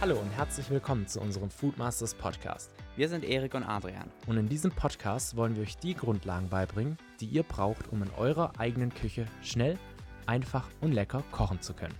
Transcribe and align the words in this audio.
Hallo 0.00 0.16
und 0.16 0.30
herzlich 0.36 0.70
willkommen 0.70 1.08
zu 1.08 1.20
unserem 1.20 1.50
Foodmasters 1.50 2.14
Podcast. 2.14 2.70
Wir 2.94 3.08
sind 3.08 3.24
Erik 3.24 3.54
und 3.54 3.64
Adrian. 3.64 4.08
Und 4.28 4.36
in 4.36 4.48
diesem 4.48 4.70
Podcast 4.70 5.34
wollen 5.34 5.56
wir 5.56 5.64
euch 5.64 5.76
die 5.76 5.94
Grundlagen 5.94 6.48
beibringen, 6.48 6.96
die 7.20 7.26
ihr 7.26 7.42
braucht, 7.42 7.88
um 7.90 8.04
in 8.04 8.10
eurer 8.16 8.52
eigenen 8.60 8.94
Küche 8.94 9.26
schnell, 9.42 9.76
einfach 10.24 10.68
und 10.80 10.92
lecker 10.92 11.24
kochen 11.32 11.60
zu 11.60 11.74
können. 11.74 11.96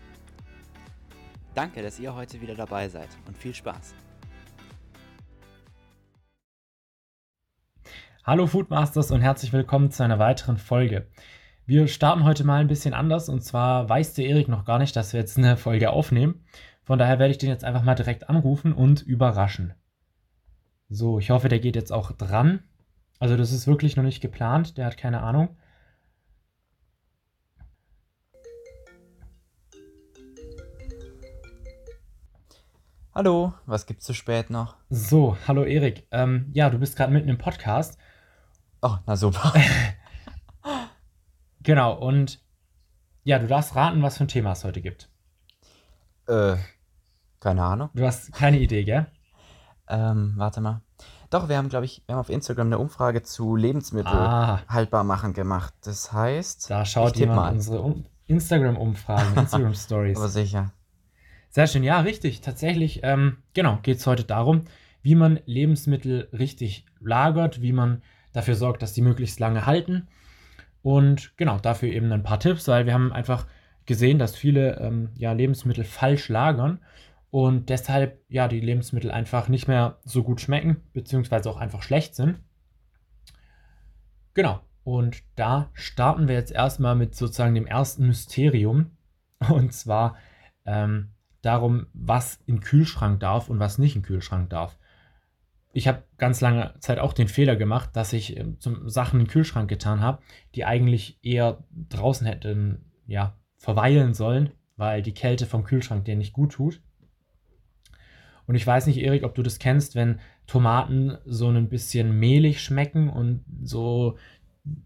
Danke, 1.56 1.82
dass 1.82 1.98
ihr 1.98 2.14
heute 2.14 2.40
wieder 2.40 2.54
dabei 2.54 2.88
seid 2.88 3.08
und 3.26 3.36
viel 3.36 3.52
Spaß. 3.52 3.96
Hallo 8.22 8.46
Foodmasters 8.46 9.10
und 9.10 9.22
herzlich 9.22 9.52
willkommen 9.52 9.90
zu 9.90 10.04
einer 10.04 10.20
weiteren 10.20 10.58
Folge. 10.58 11.08
Wir 11.66 11.88
starten 11.88 12.22
heute 12.22 12.44
mal 12.44 12.60
ein 12.60 12.68
bisschen 12.68 12.94
anders 12.94 13.28
und 13.28 13.42
zwar 13.42 13.88
weiß 13.88 14.14
der 14.14 14.26
Erik 14.26 14.46
noch 14.46 14.64
gar 14.64 14.78
nicht, 14.78 14.94
dass 14.94 15.12
wir 15.12 15.18
jetzt 15.18 15.36
eine 15.36 15.56
Folge 15.56 15.90
aufnehmen. 15.90 16.44
Von 16.88 16.98
daher 16.98 17.18
werde 17.18 17.32
ich 17.32 17.36
den 17.36 17.50
jetzt 17.50 17.64
einfach 17.64 17.82
mal 17.82 17.94
direkt 17.94 18.30
anrufen 18.30 18.72
und 18.72 19.02
überraschen. 19.02 19.74
So, 20.88 21.18
ich 21.18 21.28
hoffe, 21.28 21.50
der 21.50 21.58
geht 21.58 21.76
jetzt 21.76 21.92
auch 21.92 22.12
dran. 22.12 22.60
Also 23.18 23.36
das 23.36 23.52
ist 23.52 23.66
wirklich 23.66 23.96
noch 23.96 24.04
nicht 24.04 24.22
geplant, 24.22 24.78
der 24.78 24.86
hat 24.86 24.96
keine 24.96 25.20
Ahnung. 25.20 25.54
Hallo, 33.14 33.52
was 33.66 33.84
gibt's 33.84 34.06
zu 34.06 34.14
spät 34.14 34.48
noch? 34.48 34.76
So, 34.88 35.36
hallo 35.46 35.64
Erik. 35.64 36.06
Ähm, 36.10 36.48
ja, 36.54 36.70
du 36.70 36.78
bist 36.78 36.96
gerade 36.96 37.12
mitten 37.12 37.28
im 37.28 37.36
Podcast. 37.36 37.98
Oh, 38.80 38.96
na 39.04 39.14
super. 39.14 39.52
genau, 41.62 41.98
und 41.98 42.42
ja, 43.24 43.38
du 43.38 43.46
darfst 43.46 43.76
raten, 43.76 44.00
was 44.00 44.16
für 44.16 44.24
ein 44.24 44.28
Thema 44.28 44.52
es 44.52 44.64
heute 44.64 44.80
gibt. 44.80 45.10
Äh, 46.26 46.56
keine 47.40 47.62
Ahnung. 47.64 47.90
Du 47.94 48.04
hast 48.04 48.32
keine 48.32 48.58
Idee, 48.58 48.84
gell? 48.84 49.06
Ähm, 49.88 50.34
warte 50.36 50.60
mal. 50.60 50.82
Doch, 51.30 51.48
wir 51.48 51.56
haben, 51.58 51.68
glaube 51.68 51.84
ich, 51.84 52.02
wir 52.06 52.14
haben 52.14 52.20
auf 52.20 52.30
Instagram 52.30 52.68
eine 52.68 52.78
Umfrage 52.78 53.22
zu 53.22 53.54
Lebensmittel 53.56 54.12
Ah. 54.12 54.60
haltbar 54.68 55.04
machen 55.04 55.32
gemacht. 55.34 55.74
Das 55.82 56.12
heißt, 56.12 56.70
Da 56.70 56.84
schaut 56.84 57.16
jemand 57.16 57.36
mal. 57.40 57.52
unsere 57.52 57.80
um 57.82 58.04
Instagram-Umfragen, 58.26 59.36
Instagram-Stories. 59.36 60.16
aber 60.18 60.28
sicher. 60.28 60.72
Sehr 61.50 61.66
schön, 61.66 61.82
ja, 61.82 62.00
richtig. 62.00 62.40
Tatsächlich, 62.40 63.00
ähm, 63.02 63.38
genau, 63.54 63.78
geht 63.82 63.98
es 63.98 64.06
heute 64.06 64.24
darum, 64.24 64.62
wie 65.02 65.14
man 65.14 65.40
Lebensmittel 65.46 66.28
richtig 66.32 66.84
lagert, 67.00 67.62
wie 67.62 67.72
man 67.72 68.02
dafür 68.32 68.54
sorgt, 68.54 68.82
dass 68.82 68.92
die 68.92 69.02
möglichst 69.02 69.40
lange 69.40 69.64
halten. 69.66 70.08
Und 70.82 71.36
genau, 71.36 71.58
dafür 71.58 71.88
eben 71.90 72.12
ein 72.12 72.22
paar 72.22 72.40
Tipps, 72.40 72.68
weil 72.68 72.86
wir 72.86 72.94
haben 72.94 73.12
einfach 73.12 73.46
gesehen, 73.86 74.18
dass 74.18 74.36
viele 74.36 74.78
ähm, 74.78 75.10
ja, 75.16 75.32
Lebensmittel 75.32 75.84
falsch 75.84 76.28
lagern 76.28 76.80
und 77.30 77.68
deshalb 77.68 78.22
ja 78.28 78.48
die 78.48 78.60
Lebensmittel 78.60 79.10
einfach 79.10 79.48
nicht 79.48 79.68
mehr 79.68 79.98
so 80.04 80.22
gut 80.22 80.40
schmecken, 80.40 80.82
beziehungsweise 80.92 81.50
auch 81.50 81.56
einfach 81.56 81.82
schlecht 81.82 82.14
sind. 82.14 82.40
Genau, 84.34 84.60
und 84.88 85.22
da 85.36 85.68
starten 85.74 86.28
wir 86.28 86.34
jetzt 86.34 86.50
erstmal 86.50 86.94
mit 86.94 87.14
sozusagen 87.14 87.54
dem 87.54 87.66
ersten 87.66 88.06
Mysterium. 88.06 88.92
Und 89.50 89.74
zwar 89.74 90.16
ähm, 90.64 91.10
darum, 91.42 91.88
was 91.92 92.40
in 92.46 92.60
Kühlschrank 92.60 93.20
darf 93.20 93.50
und 93.50 93.60
was 93.60 93.76
nicht 93.76 93.96
in 93.96 94.02
Kühlschrank 94.02 94.48
darf. 94.48 94.78
Ich 95.74 95.86
habe 95.86 96.04
ganz 96.16 96.40
lange 96.40 96.72
Zeit 96.80 96.98
auch 96.98 97.12
den 97.12 97.28
Fehler 97.28 97.54
gemacht, 97.56 97.90
dass 97.92 98.14
ich 98.14 98.38
ähm, 98.38 98.58
zum 98.60 98.88
Sachen 98.88 99.20
in 99.20 99.26
den 99.26 99.30
Kühlschrank 99.30 99.68
getan 99.68 100.00
habe, 100.00 100.22
die 100.54 100.64
eigentlich 100.64 101.18
eher 101.22 101.62
draußen 101.90 102.26
hätten 102.26 102.90
ja, 103.06 103.36
verweilen 103.58 104.14
sollen, 104.14 104.52
weil 104.76 105.02
die 105.02 105.12
Kälte 105.12 105.44
vom 105.44 105.64
Kühlschrank 105.64 106.06
dir 106.06 106.16
nicht 106.16 106.32
gut 106.32 106.52
tut. 106.52 106.80
Und 108.48 108.54
ich 108.54 108.66
weiß 108.66 108.86
nicht, 108.86 108.98
Erik, 108.98 109.24
ob 109.24 109.34
du 109.34 109.42
das 109.42 109.58
kennst, 109.58 109.94
wenn 109.94 110.20
Tomaten 110.46 111.18
so 111.26 111.48
ein 111.48 111.68
bisschen 111.68 112.18
mehlig 112.18 112.62
schmecken 112.62 113.10
und 113.10 113.44
so, 113.62 114.16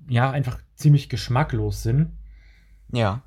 ja, 0.09 0.33
einfach 0.33 0.61
ziemlich 0.75 1.09
geschmacklos 1.09 1.85
sind. 1.85 2.11
Ja. 2.93 3.23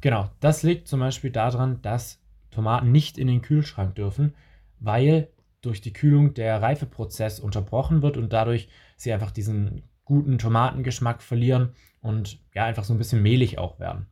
Genau, 0.00 0.30
das 0.38 0.62
liegt 0.62 0.86
zum 0.86 1.00
Beispiel 1.00 1.32
daran, 1.32 1.82
dass 1.82 2.22
Tomaten 2.52 2.92
nicht 2.92 3.18
in 3.18 3.26
den 3.26 3.42
Kühlschrank 3.42 3.96
dürfen, 3.96 4.32
weil 4.78 5.28
durch 5.60 5.80
die 5.80 5.92
Kühlung 5.92 6.34
der 6.34 6.62
Reifeprozess 6.62 7.40
unterbrochen 7.40 8.00
wird 8.00 8.16
und 8.16 8.32
dadurch 8.32 8.68
sie 8.96 9.12
einfach 9.12 9.32
diesen 9.32 9.82
guten 10.04 10.38
Tomatengeschmack 10.38 11.20
verlieren 11.20 11.70
und 12.00 12.38
ja, 12.54 12.64
einfach 12.64 12.84
so 12.84 12.94
ein 12.94 12.98
bisschen 12.98 13.22
mehlig 13.22 13.58
auch 13.58 13.80
werden. 13.80 14.06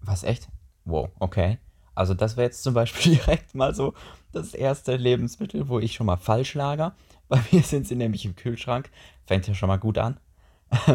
Was 0.00 0.24
echt? 0.24 0.48
Wow, 0.86 1.10
okay. 1.18 1.58
Also 1.96 2.14
das 2.14 2.36
wäre 2.36 2.46
jetzt 2.46 2.62
zum 2.62 2.74
Beispiel 2.74 3.16
direkt 3.16 3.54
mal 3.54 3.74
so 3.74 3.94
das 4.32 4.54
erste 4.54 4.96
Lebensmittel, 4.96 5.68
wo 5.68 5.80
ich 5.80 5.94
schon 5.94 6.06
mal 6.06 6.16
falsch 6.16 6.54
lager. 6.54 6.94
Bei 7.28 7.40
mir 7.50 7.62
sind 7.62 7.88
sie 7.88 7.96
nämlich 7.96 8.24
im 8.24 8.36
Kühlschrank. 8.36 8.88
Fängt 9.24 9.48
ja 9.48 9.54
schon 9.54 9.68
mal 9.68 9.78
gut 9.78 9.98
an. 9.98 10.18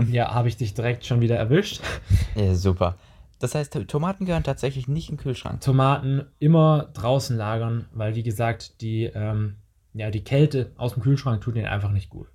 Ja, 0.09 0.34
habe 0.34 0.47
ich 0.47 0.57
dich 0.57 0.73
direkt 0.73 1.06
schon 1.06 1.22
wieder 1.22 1.35
erwischt. 1.35 1.81
Ja, 2.35 2.56
super. 2.56 2.97
Das 3.40 3.56
heißt, 3.56 3.73
Tomaten 3.88 4.25
gehören 4.25 4.44
tatsächlich 4.44 4.88
nicht 4.88 5.09
in 5.09 5.16
den 5.16 5.22
Kühlschrank. 5.22 5.61
Tomaten 5.61 6.28
immer 6.40 6.90
draußen 6.94 7.35
lagern, 7.35 7.88
weil 7.91 8.16
wie 8.16 8.23
gesagt, 8.23 8.81
die, 8.81 9.06
ähm, 9.06 9.57
ja, 9.94 10.11
die 10.11 10.23
Kälte 10.23 10.72
aus 10.78 10.94
dem 10.94 11.03
Kühlschrank 11.03 11.41
tut 11.41 11.56
ihnen 11.56 11.66
einfach 11.66 11.91
nicht 11.91 12.09
gut. 12.09 12.28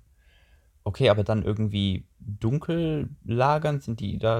Okay, 0.83 1.09
aber 1.09 1.23
dann 1.23 1.43
irgendwie 1.43 2.05
dunkel 2.19 3.09
lagern, 3.23 3.79
sind 3.79 3.99
die 3.99 4.17
da 4.19 4.39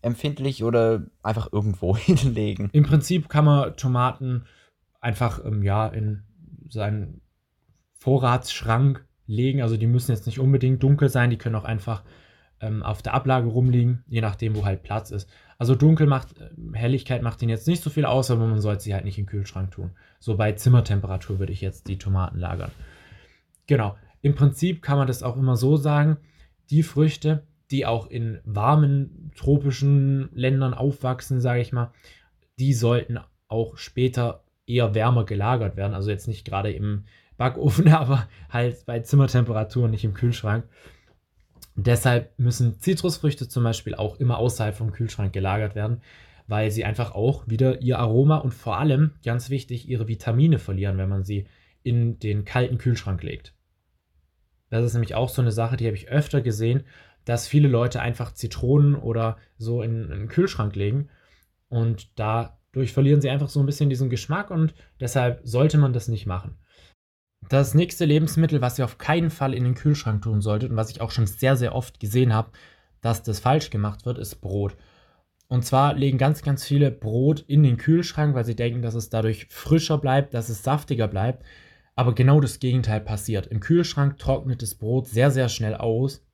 lichtempfindlich 0.00 0.64
oder 0.64 1.02
einfach 1.22 1.52
irgendwo 1.52 1.96
hinlegen? 1.96 2.70
Im 2.72 2.84
Prinzip 2.84 3.28
kann 3.28 3.44
man 3.44 3.76
Tomaten 3.76 4.44
einfach 5.00 5.44
ähm, 5.44 5.62
ja, 5.62 5.86
in 5.88 6.22
seinen 6.68 7.20
Vorratsschrank 7.94 9.06
legen. 9.26 9.62
Also 9.62 9.76
die 9.76 9.86
müssen 9.86 10.12
jetzt 10.12 10.26
nicht 10.26 10.40
unbedingt 10.40 10.82
dunkel 10.82 11.08
sein, 11.08 11.30
die 11.30 11.38
können 11.38 11.54
auch 11.54 11.64
einfach 11.64 12.02
ähm, 12.60 12.82
auf 12.82 13.02
der 13.02 13.14
Ablage 13.14 13.48
rumliegen, 13.48 14.04
je 14.08 14.20
nachdem, 14.20 14.54
wo 14.54 14.64
halt 14.64 14.82
Platz 14.82 15.10
ist. 15.10 15.28
Also 15.58 15.74
dunkel 15.74 16.06
macht, 16.06 16.38
äh, 16.38 16.50
Helligkeit 16.74 17.22
macht 17.22 17.42
ihnen 17.42 17.50
jetzt 17.50 17.66
nicht 17.66 17.82
so 17.82 17.90
viel 17.90 18.04
aus, 18.04 18.30
aber 18.30 18.46
man 18.46 18.60
sollte 18.60 18.82
sie 18.82 18.94
halt 18.94 19.04
nicht 19.04 19.18
den 19.18 19.26
Kühlschrank 19.26 19.70
tun. 19.70 19.92
So 20.18 20.36
bei 20.36 20.52
Zimmertemperatur 20.52 21.38
würde 21.38 21.52
ich 21.52 21.60
jetzt 21.60 21.88
die 21.88 21.98
Tomaten 21.98 22.38
lagern. 22.38 22.70
Genau. 23.66 23.96
Im 24.22 24.34
Prinzip 24.34 24.82
kann 24.82 24.98
man 24.98 25.06
das 25.06 25.22
auch 25.22 25.38
immer 25.38 25.56
so 25.56 25.78
sagen, 25.78 26.18
die 26.68 26.82
Früchte, 26.82 27.46
die 27.70 27.86
auch 27.86 28.08
in 28.08 28.40
warmen 28.44 29.30
tropischen 29.36 30.30
Ländern 30.32 30.74
aufwachsen, 30.74 31.40
sage 31.40 31.60
ich 31.60 31.72
mal, 31.72 31.92
die 32.58 32.74
sollten 32.74 33.18
auch 33.48 33.76
später 33.76 34.44
eher 34.66 34.94
wärmer 34.94 35.24
gelagert 35.24 35.76
werden. 35.76 35.94
Also 35.94 36.10
jetzt 36.10 36.28
nicht 36.28 36.44
gerade 36.44 36.72
im 36.72 37.04
Backofen, 37.36 37.88
aber 37.92 38.28
halt 38.50 38.84
bei 38.86 39.00
Zimmertemperatur, 39.00 39.88
nicht 39.88 40.04
im 40.04 40.14
Kühlschrank. 40.14 40.64
Deshalb 41.76 42.38
müssen 42.38 42.80
Zitrusfrüchte 42.80 43.48
zum 43.48 43.64
Beispiel 43.64 43.94
auch 43.94 44.16
immer 44.16 44.38
außerhalb 44.38 44.74
vom 44.74 44.92
Kühlschrank 44.92 45.32
gelagert 45.32 45.74
werden, 45.74 46.02
weil 46.46 46.70
sie 46.70 46.84
einfach 46.84 47.12
auch 47.12 47.48
wieder 47.48 47.80
ihr 47.80 47.98
Aroma 47.98 48.38
und 48.38 48.52
vor 48.52 48.78
allem, 48.78 49.12
ganz 49.24 49.50
wichtig, 49.50 49.88
ihre 49.88 50.08
Vitamine 50.08 50.58
verlieren, 50.58 50.98
wenn 50.98 51.08
man 51.08 51.24
sie 51.24 51.46
in 51.82 52.18
den 52.18 52.44
kalten 52.44 52.76
Kühlschrank 52.76 53.22
legt. 53.22 53.54
Das 54.68 54.84
ist 54.84 54.92
nämlich 54.92 55.14
auch 55.14 55.28
so 55.28 55.42
eine 55.42 55.52
Sache, 55.52 55.76
die 55.76 55.86
habe 55.86 55.96
ich 55.96 56.08
öfter 56.08 56.42
gesehen, 56.42 56.84
dass 57.24 57.48
viele 57.48 57.68
Leute 57.68 58.00
einfach 58.00 58.32
Zitronen 58.32 58.94
oder 58.94 59.36
so 59.58 59.82
in, 59.82 60.04
in 60.04 60.10
den 60.10 60.28
Kühlschrank 60.28 60.74
legen 60.76 61.08
und 61.68 62.18
dadurch 62.18 62.92
verlieren 62.92 63.20
sie 63.20 63.30
einfach 63.30 63.48
so 63.48 63.60
ein 63.60 63.66
bisschen 63.66 63.90
diesen 63.90 64.10
Geschmack 64.10 64.50
und 64.50 64.74
deshalb 65.00 65.40
sollte 65.44 65.78
man 65.78 65.92
das 65.92 66.08
nicht 66.08 66.26
machen. 66.26 66.56
Das 67.48 67.74
nächste 67.74 68.04
Lebensmittel, 68.04 68.60
was 68.60 68.78
ihr 68.78 68.84
auf 68.84 68.98
keinen 68.98 69.30
Fall 69.30 69.54
in 69.54 69.64
den 69.64 69.74
Kühlschrank 69.74 70.22
tun 70.22 70.40
solltet 70.40 70.70
und 70.70 70.76
was 70.76 70.90
ich 70.90 71.00
auch 71.00 71.10
schon 71.10 71.26
sehr, 71.26 71.56
sehr 71.56 71.74
oft 71.74 71.98
gesehen 71.98 72.34
habe, 72.34 72.50
dass 73.00 73.22
das 73.22 73.40
falsch 73.40 73.70
gemacht 73.70 74.04
wird, 74.04 74.18
ist 74.18 74.40
Brot. 74.40 74.76
Und 75.48 75.64
zwar 75.64 75.94
legen 75.94 76.18
ganz, 76.18 76.42
ganz 76.42 76.64
viele 76.64 76.92
Brot 76.92 77.40
in 77.40 77.64
den 77.64 77.76
Kühlschrank, 77.76 78.34
weil 78.34 78.44
sie 78.44 78.54
denken, 78.54 78.82
dass 78.82 78.94
es 78.94 79.10
dadurch 79.10 79.46
frischer 79.48 79.98
bleibt, 79.98 80.32
dass 80.32 80.48
es 80.48 80.62
saftiger 80.62 81.08
bleibt. 81.08 81.44
Aber 81.96 82.14
genau 82.14 82.40
das 82.40 82.60
Gegenteil 82.60 83.00
passiert. 83.00 83.48
Im 83.48 83.58
Kühlschrank 83.58 84.16
trocknet 84.18 84.62
das 84.62 84.76
Brot 84.76 85.08
sehr, 85.08 85.32
sehr 85.32 85.48
schnell 85.48 85.74
aus. 85.74 86.24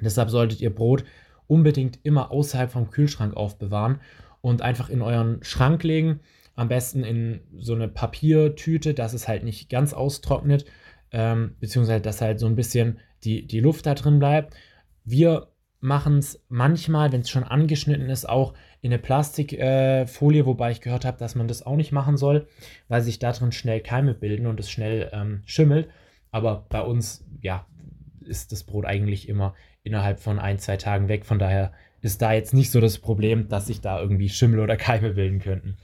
Deshalb 0.00 0.30
solltet 0.30 0.60
ihr 0.60 0.74
Brot 0.74 1.04
unbedingt 1.46 1.98
immer 2.02 2.30
außerhalb 2.30 2.70
vom 2.70 2.90
Kühlschrank 2.90 3.36
aufbewahren 3.36 4.00
und 4.40 4.62
einfach 4.62 4.88
in 4.88 5.02
euren 5.02 5.42
Schrank 5.42 5.82
legen. 5.82 6.20
Am 6.56 6.68
besten 6.68 7.04
in 7.04 7.40
so 7.56 7.74
eine 7.74 7.88
Papiertüte, 7.88 8.94
dass 8.94 9.12
es 9.12 9.26
halt 9.28 9.44
nicht 9.44 9.68
ganz 9.68 9.92
austrocknet, 9.92 10.64
ähm, 11.10 11.56
beziehungsweise 11.60 12.00
dass 12.00 12.20
halt 12.20 12.38
so 12.38 12.46
ein 12.46 12.56
bisschen 12.56 12.98
die, 13.24 13.46
die 13.46 13.60
Luft 13.60 13.86
da 13.86 13.94
drin 13.94 14.18
bleibt. 14.18 14.54
Wir 15.04 15.48
machen 15.80 16.18
es 16.18 16.42
manchmal, 16.48 17.12
wenn 17.12 17.20
es 17.20 17.30
schon 17.30 17.44
angeschnitten 17.44 18.08
ist, 18.08 18.26
auch 18.28 18.54
in 18.80 18.92
eine 18.92 18.98
Plastikfolie, 18.98 20.42
äh, 20.42 20.46
wobei 20.46 20.70
ich 20.70 20.80
gehört 20.80 21.04
habe, 21.04 21.18
dass 21.18 21.34
man 21.34 21.48
das 21.48 21.64
auch 21.64 21.76
nicht 21.76 21.92
machen 21.92 22.16
soll, 22.16 22.48
weil 22.88 23.02
sich 23.02 23.18
da 23.18 23.32
drin 23.32 23.52
schnell 23.52 23.80
Keime 23.80 24.14
bilden 24.14 24.46
und 24.46 24.58
es 24.60 24.70
schnell 24.70 25.10
ähm, 25.12 25.42
schimmelt. 25.44 25.88
Aber 26.30 26.66
bei 26.68 26.80
uns, 26.80 27.26
ja, 27.42 27.66
ist 28.20 28.52
das 28.52 28.64
Brot 28.64 28.86
eigentlich 28.86 29.28
immer 29.28 29.54
innerhalb 29.84 30.18
von 30.18 30.38
ein, 30.38 30.58
zwei 30.58 30.76
Tagen 30.76 31.08
weg. 31.08 31.24
Von 31.24 31.38
daher 31.38 31.72
ist 32.00 32.20
da 32.20 32.32
jetzt 32.32 32.52
nicht 32.52 32.70
so 32.70 32.80
das 32.80 32.98
Problem, 32.98 33.48
dass 33.48 33.66
sich 33.66 33.80
da 33.80 34.00
irgendwie 34.00 34.28
Schimmel 34.28 34.60
oder 34.60 34.76
Keime 34.76 35.10
bilden 35.10 35.38
könnten. 35.38 35.76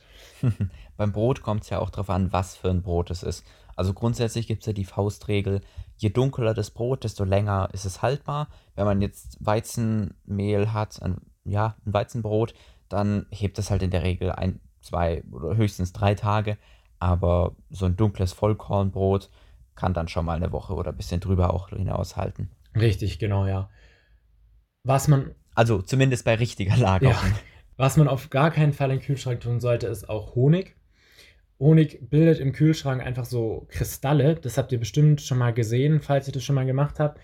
beim 0.96 1.12
Brot 1.12 1.42
kommt 1.42 1.62
es 1.62 1.70
ja 1.70 1.78
auch 1.78 1.90
darauf 1.90 2.10
an, 2.10 2.32
was 2.32 2.56
für 2.56 2.70
ein 2.70 2.82
Brot 2.82 3.10
es 3.10 3.22
ist. 3.22 3.44
Also 3.76 3.94
grundsätzlich 3.94 4.46
gibt 4.46 4.62
es 4.62 4.66
ja 4.66 4.72
die 4.72 4.84
Faustregel, 4.84 5.60
je 5.96 6.10
dunkler 6.10 6.54
das 6.54 6.70
Brot, 6.70 7.04
desto 7.04 7.24
länger 7.24 7.68
ist 7.72 7.84
es 7.84 8.02
haltbar. 8.02 8.48
Wenn 8.74 8.84
man 8.84 9.00
jetzt 9.00 9.38
Weizenmehl 9.40 10.72
hat, 10.72 11.00
ein, 11.00 11.18
ja, 11.44 11.76
ein 11.86 11.94
Weizenbrot, 11.94 12.54
dann 12.88 13.26
hebt 13.30 13.58
es 13.58 13.70
halt 13.70 13.82
in 13.82 13.90
der 13.90 14.02
Regel 14.02 14.32
ein, 14.32 14.60
zwei 14.80 15.22
oder 15.30 15.56
höchstens 15.56 15.92
drei 15.92 16.14
Tage. 16.14 16.58
Aber 16.98 17.56
so 17.70 17.86
ein 17.86 17.96
dunkles 17.96 18.32
Vollkornbrot 18.32 19.30
kann 19.74 19.94
dann 19.94 20.08
schon 20.08 20.26
mal 20.26 20.36
eine 20.36 20.52
Woche 20.52 20.74
oder 20.74 20.90
ein 20.90 20.96
bisschen 20.96 21.20
drüber 21.20 21.54
auch 21.54 21.70
hinaushalten. 21.70 22.50
Richtig, 22.74 23.18
genau, 23.18 23.46
ja. 23.46 23.70
Was 24.84 25.08
man. 25.08 25.34
Also 25.54 25.82
zumindest 25.82 26.24
bei 26.24 26.34
richtiger 26.34 26.76
Lagerung. 26.76 27.14
Ja, 27.14 27.32
was 27.76 27.96
man 27.96 28.08
auf 28.08 28.30
gar 28.30 28.50
keinen 28.50 28.72
Fall 28.72 28.90
in 28.90 28.98
den 28.98 29.04
Kühlschrank 29.04 29.40
tun 29.40 29.60
sollte, 29.60 29.86
ist 29.86 30.08
auch 30.08 30.34
Honig. 30.34 30.76
Honig 31.58 32.08
bildet 32.08 32.40
im 32.40 32.52
Kühlschrank 32.52 33.02
einfach 33.02 33.26
so 33.26 33.66
Kristalle. 33.68 34.36
Das 34.36 34.56
habt 34.56 34.72
ihr 34.72 34.78
bestimmt 34.78 35.20
schon 35.20 35.38
mal 35.38 35.52
gesehen, 35.52 36.00
falls 36.00 36.26
ihr 36.26 36.32
das 36.32 36.44
schon 36.44 36.54
mal 36.54 36.66
gemacht 36.66 36.98
habt. 36.98 37.20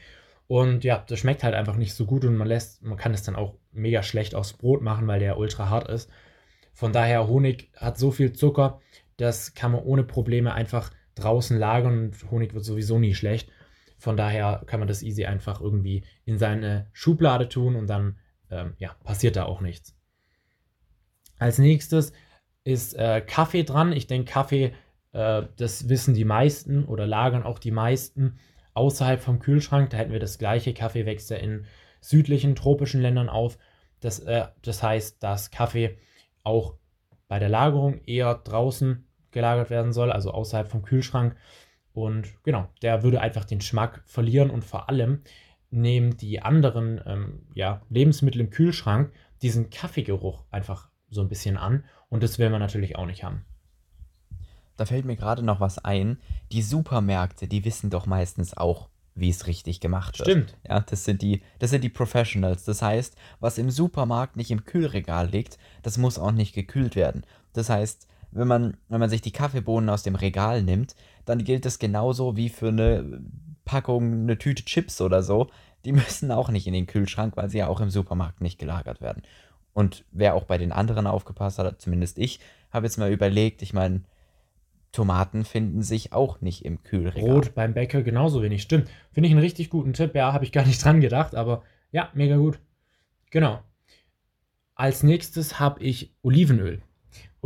Und 0.48 0.84
ja, 0.84 1.02
das 1.06 1.18
schmeckt 1.18 1.42
halt 1.42 1.54
einfach 1.54 1.76
nicht 1.76 1.94
so 1.94 2.04
gut 2.04 2.24
und 2.24 2.36
man 2.36 2.46
lässt, 2.46 2.82
man 2.82 2.98
kann 2.98 3.14
es 3.14 3.22
dann 3.22 3.34
auch 3.34 3.54
mega 3.72 4.02
schlecht 4.02 4.34
aufs 4.34 4.52
Brot 4.52 4.82
machen, 4.82 5.06
weil 5.08 5.18
der 5.18 5.38
ultra 5.38 5.70
hart 5.70 5.88
ist. 5.88 6.08
Von 6.72 6.92
daher, 6.92 7.26
Honig 7.26 7.70
hat 7.76 7.98
so 7.98 8.10
viel 8.10 8.32
Zucker, 8.32 8.80
das 9.16 9.54
kann 9.54 9.72
man 9.72 9.82
ohne 9.82 10.04
Probleme 10.04 10.52
einfach 10.52 10.90
draußen 11.16 11.58
lagern 11.58 11.98
und 12.04 12.30
Honig 12.30 12.54
wird 12.54 12.64
sowieso 12.64 12.98
nie 12.98 13.14
schlecht. 13.14 13.50
Von 13.98 14.16
daher 14.16 14.62
kann 14.66 14.80
man 14.80 14.88
das 14.88 15.02
easy 15.02 15.24
einfach 15.24 15.60
irgendwie 15.60 16.04
in 16.24 16.38
seine 16.38 16.88
Schublade 16.92 17.48
tun 17.48 17.76
und 17.76 17.86
dann 17.86 18.18
ähm, 18.50 18.74
ja, 18.78 18.94
passiert 19.04 19.36
da 19.36 19.44
auch 19.44 19.60
nichts. 19.60 19.96
Als 21.38 21.58
nächstes 21.58 22.12
ist 22.64 22.94
äh, 22.94 23.20
Kaffee 23.20 23.64
dran. 23.64 23.92
Ich 23.92 24.06
denke, 24.06 24.30
Kaffee, 24.30 24.74
äh, 25.12 25.42
das 25.56 25.88
wissen 25.88 26.14
die 26.14 26.24
meisten 26.24 26.84
oder 26.84 27.06
lagern 27.06 27.42
auch 27.42 27.58
die 27.58 27.70
meisten 27.70 28.38
außerhalb 28.74 29.20
vom 29.20 29.38
Kühlschrank. 29.38 29.90
Da 29.90 29.96
hätten 29.98 30.12
wir 30.12 30.20
das 30.20 30.38
gleiche. 30.38 30.74
Kaffee 30.74 31.06
wächst 31.06 31.30
ja 31.30 31.36
in 31.36 31.66
südlichen 32.00 32.54
tropischen 32.54 33.00
Ländern 33.00 33.28
auf. 33.28 33.58
Das, 34.00 34.20
äh, 34.20 34.46
das 34.62 34.82
heißt, 34.82 35.22
dass 35.22 35.50
Kaffee 35.50 35.98
auch 36.44 36.74
bei 37.28 37.38
der 37.38 37.48
Lagerung 37.48 38.00
eher 38.04 38.34
draußen 38.34 39.06
gelagert 39.30 39.70
werden 39.70 39.92
soll, 39.92 40.12
also 40.12 40.30
außerhalb 40.30 40.68
vom 40.68 40.82
Kühlschrank. 40.82 41.36
Und 41.96 42.34
genau, 42.42 42.68
der 42.82 43.02
würde 43.02 43.22
einfach 43.22 43.46
den 43.46 43.60
Geschmack 43.60 44.02
verlieren 44.04 44.50
und 44.50 44.66
vor 44.66 44.90
allem 44.90 45.22
nehmen 45.70 46.14
die 46.18 46.42
anderen 46.42 47.00
ähm, 47.06 47.46
ja, 47.54 47.80
Lebensmittel 47.88 48.42
im 48.42 48.50
Kühlschrank 48.50 49.10
diesen 49.40 49.70
Kaffeegeruch 49.70 50.44
einfach 50.50 50.90
so 51.08 51.22
ein 51.22 51.28
bisschen 51.28 51.56
an 51.56 51.84
und 52.10 52.22
das 52.22 52.38
will 52.38 52.50
man 52.50 52.60
natürlich 52.60 52.96
auch 52.96 53.06
nicht 53.06 53.24
haben. 53.24 53.46
Da 54.76 54.84
fällt 54.84 55.06
mir 55.06 55.16
gerade 55.16 55.42
noch 55.42 55.58
was 55.60 55.78
ein. 55.78 56.18
Die 56.52 56.60
Supermärkte, 56.60 57.48
die 57.48 57.64
wissen 57.64 57.88
doch 57.88 58.04
meistens 58.04 58.54
auch, 58.54 58.90
wie 59.14 59.30
es 59.30 59.46
richtig 59.46 59.80
gemacht 59.80 60.18
wird. 60.18 60.28
Stimmt. 60.28 60.58
Ja, 60.68 60.80
das 60.80 61.06
sind 61.06 61.22
die, 61.22 61.40
das 61.60 61.70
sind 61.70 61.82
die 61.82 61.88
Professionals. 61.88 62.64
Das 62.64 62.82
heißt, 62.82 63.16
was 63.40 63.56
im 63.56 63.70
Supermarkt 63.70 64.36
nicht 64.36 64.50
im 64.50 64.66
Kühlregal 64.66 65.30
liegt, 65.30 65.58
das 65.82 65.96
muss 65.96 66.18
auch 66.18 66.32
nicht 66.32 66.54
gekühlt 66.54 66.94
werden. 66.94 67.24
Das 67.54 67.70
heißt, 67.70 68.06
wenn 68.36 68.48
man, 68.48 68.76
wenn 68.88 69.00
man 69.00 69.10
sich 69.10 69.22
die 69.22 69.32
Kaffeebohnen 69.32 69.90
aus 69.90 70.02
dem 70.02 70.14
Regal 70.14 70.62
nimmt, 70.62 70.94
dann 71.24 71.44
gilt 71.44 71.64
das 71.64 71.78
genauso 71.78 72.36
wie 72.36 72.48
für 72.48 72.68
eine 72.68 73.20
Packung, 73.64 74.22
eine 74.22 74.38
Tüte 74.38 74.64
Chips 74.64 75.00
oder 75.00 75.22
so. 75.22 75.48
Die 75.84 75.92
müssen 75.92 76.30
auch 76.30 76.50
nicht 76.50 76.66
in 76.66 76.72
den 76.72 76.86
Kühlschrank, 76.86 77.36
weil 77.36 77.48
sie 77.48 77.58
ja 77.58 77.68
auch 77.68 77.80
im 77.80 77.90
Supermarkt 77.90 78.40
nicht 78.40 78.58
gelagert 78.58 79.00
werden. 79.00 79.22
Und 79.72 80.04
wer 80.10 80.34
auch 80.34 80.44
bei 80.44 80.58
den 80.58 80.72
anderen 80.72 81.06
aufgepasst 81.06 81.58
hat, 81.58 81.80
zumindest 81.80 82.18
ich, 82.18 82.40
habe 82.70 82.86
jetzt 82.86 82.96
mal 82.96 83.12
überlegt, 83.12 83.62
ich 83.62 83.72
meine, 83.72 84.02
Tomaten 84.92 85.44
finden 85.44 85.82
sich 85.82 86.14
auch 86.14 86.40
nicht 86.40 86.64
im 86.64 86.82
Kühlregal. 86.82 87.22
Brot 87.22 87.54
beim 87.54 87.74
Bäcker 87.74 88.02
genauso 88.02 88.42
wenig. 88.42 88.62
Stimmt. 88.62 88.88
Finde 89.12 89.26
ich 89.28 89.32
einen 89.32 89.42
richtig 89.42 89.68
guten 89.68 89.92
Tipp. 89.92 90.14
Ja, 90.14 90.32
habe 90.32 90.44
ich 90.44 90.52
gar 90.52 90.64
nicht 90.64 90.82
dran 90.84 91.00
gedacht, 91.00 91.34
aber 91.34 91.62
ja, 91.92 92.08
mega 92.14 92.36
gut. 92.36 92.58
Genau. 93.30 93.60
Als 94.74 95.02
nächstes 95.02 95.60
habe 95.60 95.82
ich 95.82 96.14
Olivenöl. 96.22 96.82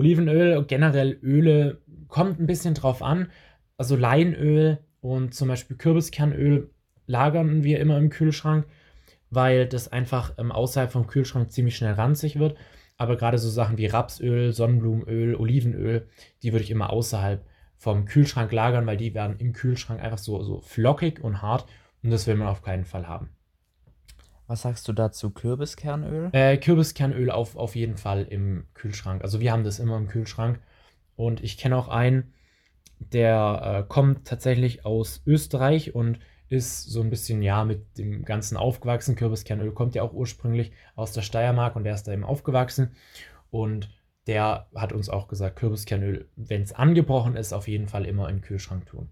Olivenöl, 0.00 0.64
generell 0.64 1.19
Öle, 1.23 1.82
kommt 2.08 2.41
ein 2.41 2.47
bisschen 2.47 2.75
drauf 2.75 3.02
an. 3.02 3.29
Also 3.76 3.97
Leinöl 3.97 4.79
und 5.00 5.35
zum 5.35 5.49
Beispiel 5.49 5.76
Kürbiskernöl 5.76 6.70
lagern 7.06 7.62
wir 7.64 7.81
immer 7.81 7.99
im 7.99 8.11
Kühlschrank 8.11 8.67
weil 9.31 9.67
das 9.67 9.91
einfach 9.91 10.35
ähm, 10.38 10.52
außerhalb 10.52 10.93
vom 10.93 11.06
Kühlschrank 11.06 11.50
ziemlich 11.50 11.76
schnell 11.76 11.94
ranzig 11.94 12.38
wird. 12.38 12.56
Aber 12.97 13.17
gerade 13.17 13.38
so 13.38 13.49
Sachen 13.49 13.79
wie 13.79 13.87
Rapsöl, 13.87 14.52
Sonnenblumenöl, 14.52 15.35
Olivenöl, 15.37 16.08
die 16.43 16.53
würde 16.53 16.64
ich 16.64 16.70
immer 16.70 16.91
außerhalb 16.91 17.46
vom 17.76 18.05
Kühlschrank 18.05 18.53
lagern, 18.53 18.87
weil 18.87 18.99
die 18.99 19.14
werden 19.14 19.37
im 19.38 19.55
Kühlschrank 19.55 20.03
einfach 20.03 20.19
so, 20.19 20.43
so 20.43 20.61
flockig 20.61 21.20
und 21.23 21.41
hart 21.41 21.67
und 22.03 22.11
das 22.11 22.26
will 22.26 22.35
man 22.35 22.49
auf 22.49 22.61
keinen 22.61 22.85
Fall 22.85 23.08
haben. 23.08 23.31
Was 24.50 24.62
sagst 24.62 24.88
du 24.88 24.93
dazu? 24.93 25.31
Kürbiskernöl? 25.31 26.31
Äh, 26.32 26.56
Kürbiskernöl 26.56 27.31
auf, 27.31 27.55
auf 27.55 27.76
jeden 27.76 27.97
Fall 27.97 28.25
im 28.25 28.67
Kühlschrank. 28.75 29.23
Also 29.23 29.38
wir 29.38 29.52
haben 29.52 29.62
das 29.62 29.79
immer 29.79 29.97
im 29.97 30.08
Kühlschrank. 30.08 30.58
Und 31.14 31.41
ich 31.44 31.56
kenne 31.56 31.76
auch 31.76 31.87
einen, 31.87 32.35
der 32.99 33.85
äh, 33.87 33.88
kommt 33.88 34.26
tatsächlich 34.26 34.85
aus 34.85 35.23
Österreich 35.25 35.94
und 35.94 36.19
ist 36.49 36.82
so 36.91 37.00
ein 37.00 37.11
bisschen, 37.11 37.43
ja, 37.43 37.64
mit 37.64 37.97
dem 37.97 38.25
Ganzen 38.25 38.56
aufgewachsen. 38.56 39.14
Kürbiskernöl 39.14 39.70
kommt 39.70 39.94
ja 39.94 40.02
auch 40.02 40.14
ursprünglich 40.14 40.73
aus 40.96 41.12
der 41.12 41.23
Steiermark 41.23 41.76
und 41.76 41.85
der 41.85 41.94
ist 41.94 42.08
da 42.08 42.12
eben 42.12 42.25
aufgewachsen. 42.25 42.96
Und 43.50 43.88
der 44.26 44.67
hat 44.75 44.93
uns 44.93 45.08
auch 45.08 45.29
gesagt, 45.29 45.61
Kürbiskernöl, 45.61 46.29
wenn 46.35 46.62
es 46.62 46.73
angebrochen 46.73 47.37
ist, 47.37 47.53
auf 47.53 47.69
jeden 47.69 47.87
Fall 47.87 48.05
immer 48.05 48.26
den 48.26 48.41
Kühlschrank 48.41 48.87
tun. 48.87 49.11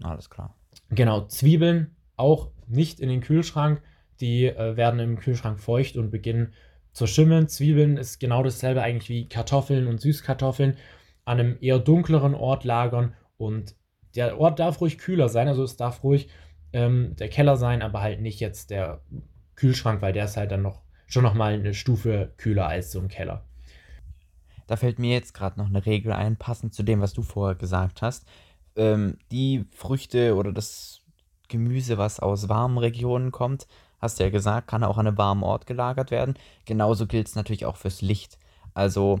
Alles 0.00 0.30
klar. 0.30 0.54
Genau, 0.90 1.22
Zwiebeln 1.26 1.96
auch 2.14 2.52
nicht 2.68 3.00
in 3.00 3.08
den 3.08 3.20
Kühlschrank. 3.20 3.82
Die 4.20 4.46
äh, 4.46 4.76
werden 4.76 5.00
im 5.00 5.18
Kühlschrank 5.18 5.60
feucht 5.60 5.96
und 5.96 6.10
beginnen 6.10 6.52
zu 6.92 7.06
schimmeln. 7.06 7.48
Zwiebeln 7.48 7.96
ist 7.96 8.20
genau 8.20 8.42
dasselbe 8.42 8.82
eigentlich 8.82 9.08
wie 9.08 9.28
Kartoffeln 9.28 9.86
und 9.86 10.00
Süßkartoffeln. 10.00 10.76
An 11.24 11.40
einem 11.40 11.58
eher 11.60 11.78
dunkleren 11.78 12.34
Ort 12.34 12.64
lagern 12.64 13.14
und 13.36 13.74
der 14.14 14.38
Ort 14.38 14.58
darf 14.58 14.80
ruhig 14.80 14.98
kühler 14.98 15.28
sein, 15.28 15.48
also 15.48 15.62
es 15.62 15.76
darf 15.76 16.02
ruhig 16.02 16.28
ähm, 16.72 17.14
der 17.16 17.28
Keller 17.28 17.56
sein, 17.56 17.82
aber 17.82 18.00
halt 18.00 18.20
nicht 18.20 18.40
jetzt 18.40 18.70
der 18.70 19.02
Kühlschrank, 19.56 20.02
weil 20.02 20.12
der 20.12 20.24
ist 20.24 20.36
halt 20.36 20.50
dann 20.50 20.62
noch 20.62 20.82
schon 21.06 21.22
noch 21.22 21.34
mal 21.34 21.52
eine 21.52 21.74
Stufe 21.74 22.32
kühler 22.36 22.66
als 22.66 22.92
so 22.92 23.00
ein 23.00 23.08
Keller. 23.08 23.44
Da 24.66 24.76
fällt 24.76 24.98
mir 24.98 25.12
jetzt 25.12 25.34
gerade 25.34 25.58
noch 25.58 25.68
eine 25.68 25.86
Regel 25.86 26.12
ein, 26.12 26.36
passend 26.36 26.74
zu 26.74 26.82
dem, 26.82 27.00
was 27.00 27.12
du 27.12 27.22
vorher 27.22 27.54
gesagt 27.54 28.02
hast. 28.02 28.26
Ähm, 28.74 29.18
die 29.30 29.64
Früchte 29.70 30.34
oder 30.34 30.52
das 30.52 31.02
Gemüse, 31.48 31.98
was 31.98 32.18
aus 32.18 32.48
warmen 32.48 32.78
Regionen 32.78 33.30
kommt, 33.30 33.68
hast 33.98 34.18
du 34.18 34.24
ja 34.24 34.30
gesagt, 34.30 34.68
kann 34.68 34.84
auch 34.84 34.98
an 34.98 35.06
einem 35.06 35.18
warmen 35.18 35.42
Ort 35.42 35.66
gelagert 35.66 36.10
werden. 36.10 36.34
Genauso 36.64 37.06
gilt 37.06 37.28
es 37.28 37.34
natürlich 37.34 37.66
auch 37.66 37.76
fürs 37.76 38.02
Licht. 38.02 38.38
Also 38.74 39.20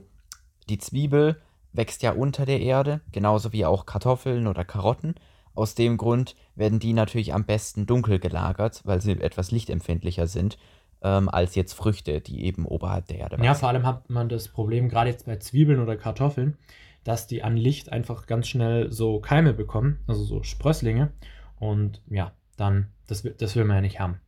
die 0.68 0.78
Zwiebel 0.78 1.40
wächst 1.72 2.02
ja 2.02 2.12
unter 2.12 2.46
der 2.46 2.60
Erde, 2.60 3.00
genauso 3.12 3.52
wie 3.52 3.64
auch 3.64 3.86
Kartoffeln 3.86 4.46
oder 4.46 4.64
Karotten. 4.64 5.14
Aus 5.54 5.74
dem 5.74 5.96
Grund 5.96 6.34
werden 6.54 6.78
die 6.78 6.92
natürlich 6.92 7.32
am 7.32 7.44
besten 7.44 7.86
dunkel 7.86 8.18
gelagert, 8.18 8.82
weil 8.84 9.00
sie 9.00 9.12
etwas 9.12 9.50
lichtempfindlicher 9.50 10.26
sind, 10.26 10.58
ähm, 11.02 11.28
als 11.28 11.54
jetzt 11.54 11.72
Früchte, 11.72 12.20
die 12.20 12.44
eben 12.44 12.66
oberhalb 12.66 13.06
der 13.06 13.18
Erde 13.18 13.36
wachsen. 13.36 13.44
Ja, 13.44 13.54
vor 13.54 13.68
allem 13.68 13.86
hat 13.86 14.10
man 14.10 14.28
das 14.28 14.48
Problem, 14.48 14.88
gerade 14.88 15.10
jetzt 15.10 15.26
bei 15.26 15.36
Zwiebeln 15.36 15.80
oder 15.80 15.96
Kartoffeln, 15.96 16.58
dass 17.04 17.26
die 17.26 17.42
an 17.42 17.56
Licht 17.56 17.92
einfach 17.92 18.26
ganz 18.26 18.48
schnell 18.48 18.92
so 18.92 19.20
Keime 19.20 19.54
bekommen, 19.54 20.00
also 20.06 20.24
so 20.24 20.42
Sprösslinge. 20.42 21.12
Und 21.58 22.02
ja, 22.08 22.32
dann, 22.56 22.88
das, 23.06 23.22
das 23.38 23.56
will 23.56 23.64
man 23.64 23.76
ja 23.76 23.82
nicht 23.82 24.00
haben, 24.00 24.20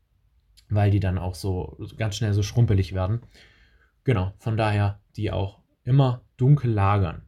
weil 0.68 0.90
die 0.90 1.00
dann 1.00 1.18
auch 1.18 1.34
so 1.34 1.78
ganz 1.96 2.16
schnell 2.16 2.32
so 2.32 2.42
schrumpelig 2.42 2.94
werden. 2.94 3.22
Genau, 4.04 4.32
von 4.38 4.56
daher 4.56 5.00
die 5.16 5.30
auch 5.30 5.60
immer 5.84 6.22
dunkel 6.36 6.70
lagern. 6.70 7.22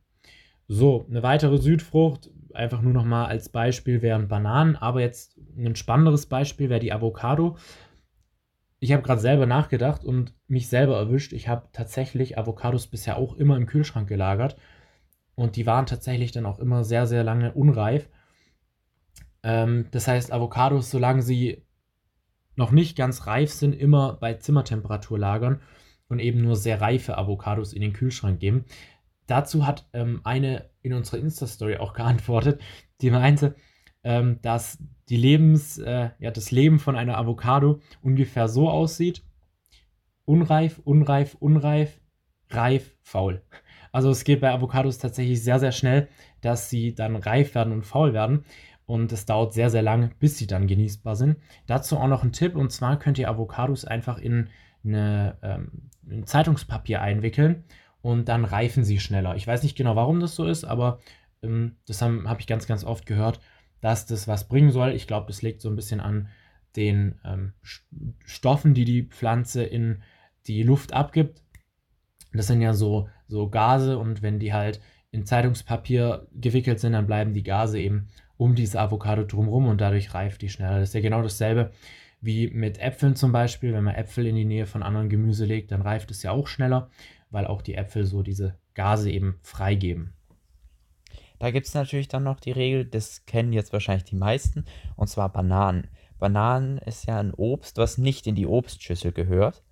So, 0.69 1.07
eine 1.11 1.23
weitere 1.23 1.59
Südfrucht, 1.59 2.31
einfach 2.55 2.81
nur 2.81 2.93
noch 2.93 3.05
mal 3.05 3.27
als 3.27 3.49
Beispiel 3.49 4.03
wären 4.03 4.29
Bananen, 4.29 4.77
aber 4.77 5.01
jetzt 5.01 5.39
ein 5.57 5.77
spannenderes 5.77 6.27
Beispiel 6.27 6.69
wäre 6.69 6.81
die 6.81 6.93
Avocado. 6.93 7.57
Ich 8.79 8.93
habe 8.93 9.03
gerade 9.03 9.21
selber 9.21 9.47
nachgedacht 9.47 10.05
und 10.05 10.33
mich 10.49 10.69
selber 10.69 10.97
erwischt. 10.97 11.33
Ich 11.33 11.49
habe 11.49 11.69
tatsächlich 11.73 12.39
Avocados 12.39 12.87
bisher 12.87 13.19
auch 13.19 13.35
immer 13.37 13.57
im 13.57 13.67
Kühlschrank 13.67 14.09
gelagert 14.09 14.57
und 15.35 15.57
die 15.57 15.67
waren 15.67 15.87
tatsächlich 15.87 16.33
dann 16.33 16.47
auch 16.47 16.59
immer 16.59 16.85
sehr, 16.85 17.07
sehr 17.07 17.25
lange 17.25 17.53
unreif. 17.53 18.09
Ähm, 19.43 19.87
das 19.91 20.07
heißt, 20.07 20.33
Avocados, 20.33 20.91
solange 20.91 21.23
sie 21.23 21.63
noch 22.61 22.71
nicht 22.71 22.97
ganz 22.97 23.27
reif 23.27 23.51
sind, 23.51 23.73
immer 23.73 24.15
bei 24.15 24.35
Zimmertemperatur 24.35 25.19
lagern 25.19 25.61
und 26.09 26.19
eben 26.19 26.43
nur 26.43 26.57
sehr 26.57 26.81
reife 26.81 27.17
Avocados 27.17 27.73
in 27.73 27.81
den 27.81 27.95
Kühlschrank 27.95 28.39
geben. 28.39 28.67
Dazu 29.27 29.67
hat 29.67 29.89
ähm, 29.95 30.21
eine 30.25 30.71
in 30.83 30.93
unserer 30.93 31.19
Insta-Story 31.19 31.79
auch 31.79 31.93
geantwortet, 31.95 32.61
die 33.01 33.11
meinte, 33.11 33.57
ähm, 34.05 34.39
dass 34.43 34.79
die 35.09 35.17
Lebens, 35.17 35.79
äh, 35.79 36.11
ja, 36.19 36.31
das 36.31 36.51
Leben 36.51 36.79
von 36.79 36.97
einer 36.97 37.19
Avocado 37.19 37.81
ungefähr 38.03 38.47
so 38.47 38.69
aussieht: 38.69 39.25
unreif, 40.25 40.81
unreif, 40.85 41.37
unreif, 41.41 42.01
reif, 42.51 42.95
faul. 43.03 43.43
Also 43.93 44.11
es 44.11 44.25
geht 44.25 44.41
bei 44.41 44.53
Avocados 44.53 44.99
tatsächlich 44.99 45.43
sehr, 45.43 45.59
sehr 45.59 45.73
schnell, 45.73 46.09
dass 46.43 46.71
sie 46.71 46.95
dann 46.95 47.17
reif 47.17 47.55
werden 47.55 47.73
und 47.73 47.87
faul 47.87 48.13
werden. 48.13 48.45
Und 48.91 49.13
es 49.13 49.25
dauert 49.25 49.53
sehr, 49.53 49.71
sehr 49.71 49.83
lange, 49.83 50.11
bis 50.19 50.37
sie 50.37 50.49
dann 50.49 50.67
genießbar 50.67 51.15
sind. 51.15 51.37
Dazu 51.69 51.97
auch 51.97 52.09
noch 52.09 52.25
ein 52.25 52.33
Tipp, 52.33 52.57
und 52.57 52.73
zwar 52.73 52.99
könnt 52.99 53.21
ihr 53.21 53.29
Avocados 53.29 53.85
einfach 53.85 54.19
in 54.19 54.49
eine, 54.85 55.39
ähm, 55.43 55.91
ein 56.11 56.27
Zeitungspapier 56.27 57.01
einwickeln 57.01 57.63
und 58.03 58.29
dann 58.29 58.45
reifen 58.45 58.83
sie 58.83 58.99
schneller. 58.99 59.37
Ich 59.37 59.47
weiß 59.47 59.63
nicht 59.63 59.77
genau, 59.77 59.95
warum 59.95 60.19
das 60.19 60.35
so 60.35 60.45
ist, 60.45 60.65
aber 60.65 60.99
ähm, 61.41 61.77
das 61.87 62.03
habe 62.03 62.25
hab 62.29 62.41
ich 62.41 62.49
ganz, 62.49 62.67
ganz 62.67 62.83
oft 62.83 63.07
gehört, 63.07 63.39
dass 63.81 64.07
das 64.07 64.27
was 64.27 64.49
bringen 64.49 64.73
soll. 64.73 64.91
Ich 64.91 65.07
glaube, 65.07 65.29
das 65.29 65.41
liegt 65.41 65.61
so 65.61 65.69
ein 65.69 65.77
bisschen 65.77 66.01
an 66.01 66.27
den 66.75 67.21
ähm, 67.25 67.53
Stoffen, 68.25 68.75
die 68.75 68.85
die 68.85 69.05
Pflanze 69.05 69.63
in 69.63 70.03
die 70.49 70.65
Luft 70.65 70.95
abgibt. 70.95 71.45
Das 72.33 72.49
sind 72.49 72.61
ja 72.61 72.75
so, 72.75 73.09
so 73.29 73.51
Gase 73.51 73.99
und 73.99 74.21
wenn 74.21 74.41
die 74.41 74.53
halt 74.53 74.81
in 75.13 75.27
Zeitungspapier 75.27 76.27
gewickelt 76.33 76.81
sind, 76.81 76.95
dann 76.95 77.07
bleiben 77.07 77.35
die 77.35 77.45
Gase 77.45 77.79
eben 77.79 78.09
um 78.41 78.55
diese 78.55 78.81
Avocado 78.81 79.23
drumherum 79.23 79.69
und 79.69 79.83
dadurch 79.83 80.15
reift 80.15 80.41
die 80.41 80.49
schneller. 80.49 80.81
Das 80.81 80.89
ist 80.89 80.95
ja 80.95 81.03
genau 81.03 81.21
dasselbe 81.21 81.73
wie 82.23 82.49
mit 82.49 82.79
Äpfeln 82.79 83.15
zum 83.15 83.33
Beispiel. 83.33 83.75
Wenn 83.75 83.85
man 83.85 83.95
Äpfel 83.95 84.27
in 84.27 84.35
die 84.35 84.47
Nähe 84.47 84.65
von 84.65 84.83
anderen 84.83 85.11
Gemüse 85.11 85.45
legt, 85.45 85.73
dann 85.73 85.83
reift 85.83 86.11
es 86.11 86.23
ja 86.23 86.31
auch 86.31 86.47
schneller, 86.47 86.89
weil 87.29 87.47
auch 87.47 87.61
die 87.61 87.75
Äpfel 87.75 88.07
so 88.07 88.23
diese 88.23 88.57
Gase 88.73 89.11
eben 89.11 89.39
freigeben. 89.43 90.15
Da 91.39 91.51
gibt 91.51 91.67
es 91.67 91.75
natürlich 91.75 92.09
dann 92.09 92.23
noch 92.23 92.41
die 92.41 92.53
Regel, 92.53 92.87
das 92.87 93.27
kennen 93.27 93.53
jetzt 93.53 93.75
wahrscheinlich 93.75 94.05
die 94.05 94.17
meisten, 94.17 94.65
und 94.97 95.09
zwar 95.09 95.31
Bananen. 95.31 95.89
Bananen 96.19 96.79
ist 96.79 97.07
ja 97.07 97.21
ein 97.21 97.35
Obst, 97.35 97.77
was 97.77 97.99
nicht 97.99 98.27
in 98.27 98.37
die 98.37 98.47
Obstschüssel 98.47 99.13
gehört, 99.13 99.63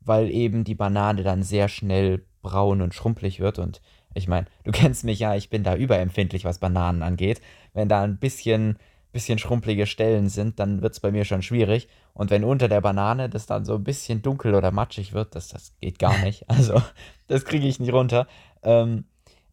weil 0.00 0.28
eben 0.28 0.64
die 0.64 0.74
Banane 0.74 1.22
dann 1.22 1.44
sehr 1.44 1.68
schnell 1.68 2.24
braun 2.42 2.82
und 2.82 2.94
schrumpelig 2.94 3.38
wird. 3.38 3.60
Und 3.60 3.80
ich 4.18 4.28
meine, 4.28 4.46
du 4.64 4.72
kennst 4.72 5.04
mich 5.04 5.18
ja, 5.18 5.34
ich 5.34 5.50
bin 5.50 5.64
da 5.64 5.74
überempfindlich, 5.74 6.44
was 6.44 6.58
Bananen 6.58 7.02
angeht. 7.02 7.40
Wenn 7.72 7.88
da 7.88 8.02
ein 8.02 8.18
bisschen, 8.18 8.78
bisschen 9.12 9.38
schrumpelige 9.38 9.86
Stellen 9.86 10.28
sind, 10.28 10.58
dann 10.58 10.82
wird 10.82 10.92
es 10.92 11.00
bei 11.00 11.10
mir 11.10 11.24
schon 11.24 11.42
schwierig. 11.42 11.88
Und 12.12 12.30
wenn 12.30 12.44
unter 12.44 12.68
der 12.68 12.80
Banane 12.80 13.28
das 13.28 13.46
dann 13.46 13.64
so 13.64 13.74
ein 13.76 13.84
bisschen 13.84 14.22
dunkel 14.22 14.54
oder 14.54 14.70
matschig 14.70 15.12
wird, 15.12 15.34
das, 15.34 15.48
das 15.48 15.72
geht 15.80 15.98
gar 15.98 16.18
nicht. 16.24 16.48
Also, 16.50 16.82
das 17.26 17.44
kriege 17.44 17.66
ich 17.66 17.80
nicht 17.80 17.92
runter. 17.92 18.26
Ähm, 18.62 19.04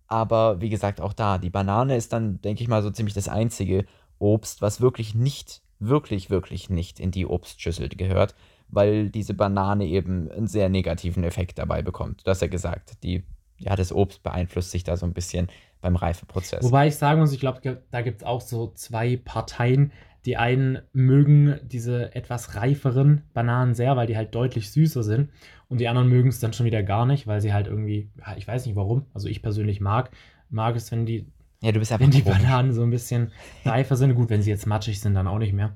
aber 0.07 0.61
wie 0.61 0.69
gesagt, 0.69 1.01
auch 1.01 1.13
da, 1.13 1.37
die 1.37 1.49
Banane 1.49 1.95
ist 1.95 2.13
dann, 2.13 2.41
denke 2.41 2.61
ich 2.61 2.67
mal, 2.67 2.83
so 2.83 2.91
ziemlich 2.91 3.15
das 3.15 3.27
einzige 3.27 3.85
Obst, 4.19 4.61
was 4.61 4.81
wirklich 4.81 5.15
nicht, 5.15 5.61
wirklich, 5.79 6.29
wirklich 6.29 6.69
nicht 6.69 6.99
in 6.99 7.11
die 7.11 7.25
Obstschüssel 7.25 7.89
gehört, 7.89 8.35
weil 8.67 9.09
diese 9.09 9.33
Banane 9.33 9.85
eben 9.85 10.29
einen 10.31 10.47
sehr 10.47 10.69
negativen 10.69 11.23
Effekt 11.23 11.57
dabei 11.57 11.81
bekommt. 11.81 12.25
Du 12.25 12.31
hast 12.31 12.41
ja 12.41 12.47
gesagt, 12.47 13.03
die, 13.03 13.23
ja, 13.57 13.75
das 13.75 13.91
Obst 13.91 14.23
beeinflusst 14.23 14.71
sich 14.71 14.83
da 14.83 14.97
so 14.97 15.05
ein 15.05 15.13
bisschen 15.13 15.47
beim 15.81 15.95
Reifeprozess. 15.95 16.63
Wobei 16.63 16.87
ich 16.87 16.95
sagen 16.95 17.19
muss, 17.19 17.31
ich 17.31 17.39
glaube, 17.39 17.81
da 17.91 18.01
gibt 18.01 18.21
es 18.21 18.27
auch 18.27 18.41
so 18.41 18.71
zwei 18.73 19.17
Parteien. 19.17 19.91
Die 20.25 20.37
einen 20.37 20.79
mögen 20.93 21.59
diese 21.63 22.15
etwas 22.15 22.55
reiferen 22.55 23.21
Bananen 23.33 23.75
sehr, 23.75 23.95
weil 23.95 24.07
die 24.07 24.17
halt 24.17 24.33
deutlich 24.33 24.71
süßer 24.71 25.03
sind. 25.03 25.29
Und 25.69 25.79
die 25.79 25.87
anderen 25.87 26.09
mögen 26.09 26.29
es 26.29 26.39
dann 26.39 26.53
schon 26.53 26.65
wieder 26.65 26.81
gar 26.81 27.05
nicht, 27.05 27.27
weil 27.27 27.41
sie 27.41 27.53
halt 27.53 27.67
irgendwie, 27.67 28.09
ich 28.35 28.47
weiß 28.47 28.65
nicht 28.65 28.75
warum, 28.75 29.05
also 29.13 29.27
ich 29.27 29.41
persönlich 29.41 29.81
mag, 29.81 30.09
mag 30.49 30.75
es, 30.75 30.91
wenn 30.91 31.05
die, 31.05 31.27
ja, 31.61 31.71
du 31.71 31.79
bist 31.79 31.97
wenn 31.99 32.11
die 32.11 32.21
Bananen 32.21 32.73
so 32.73 32.83
ein 32.83 32.89
bisschen 32.89 33.31
reifer 33.63 33.95
sind. 33.95 34.13
Gut, 34.15 34.29
wenn 34.29 34.41
sie 34.41 34.49
jetzt 34.49 34.67
matschig 34.67 34.99
sind, 34.99 35.13
dann 35.13 35.27
auch 35.27 35.39
nicht 35.39 35.53
mehr. 35.53 35.75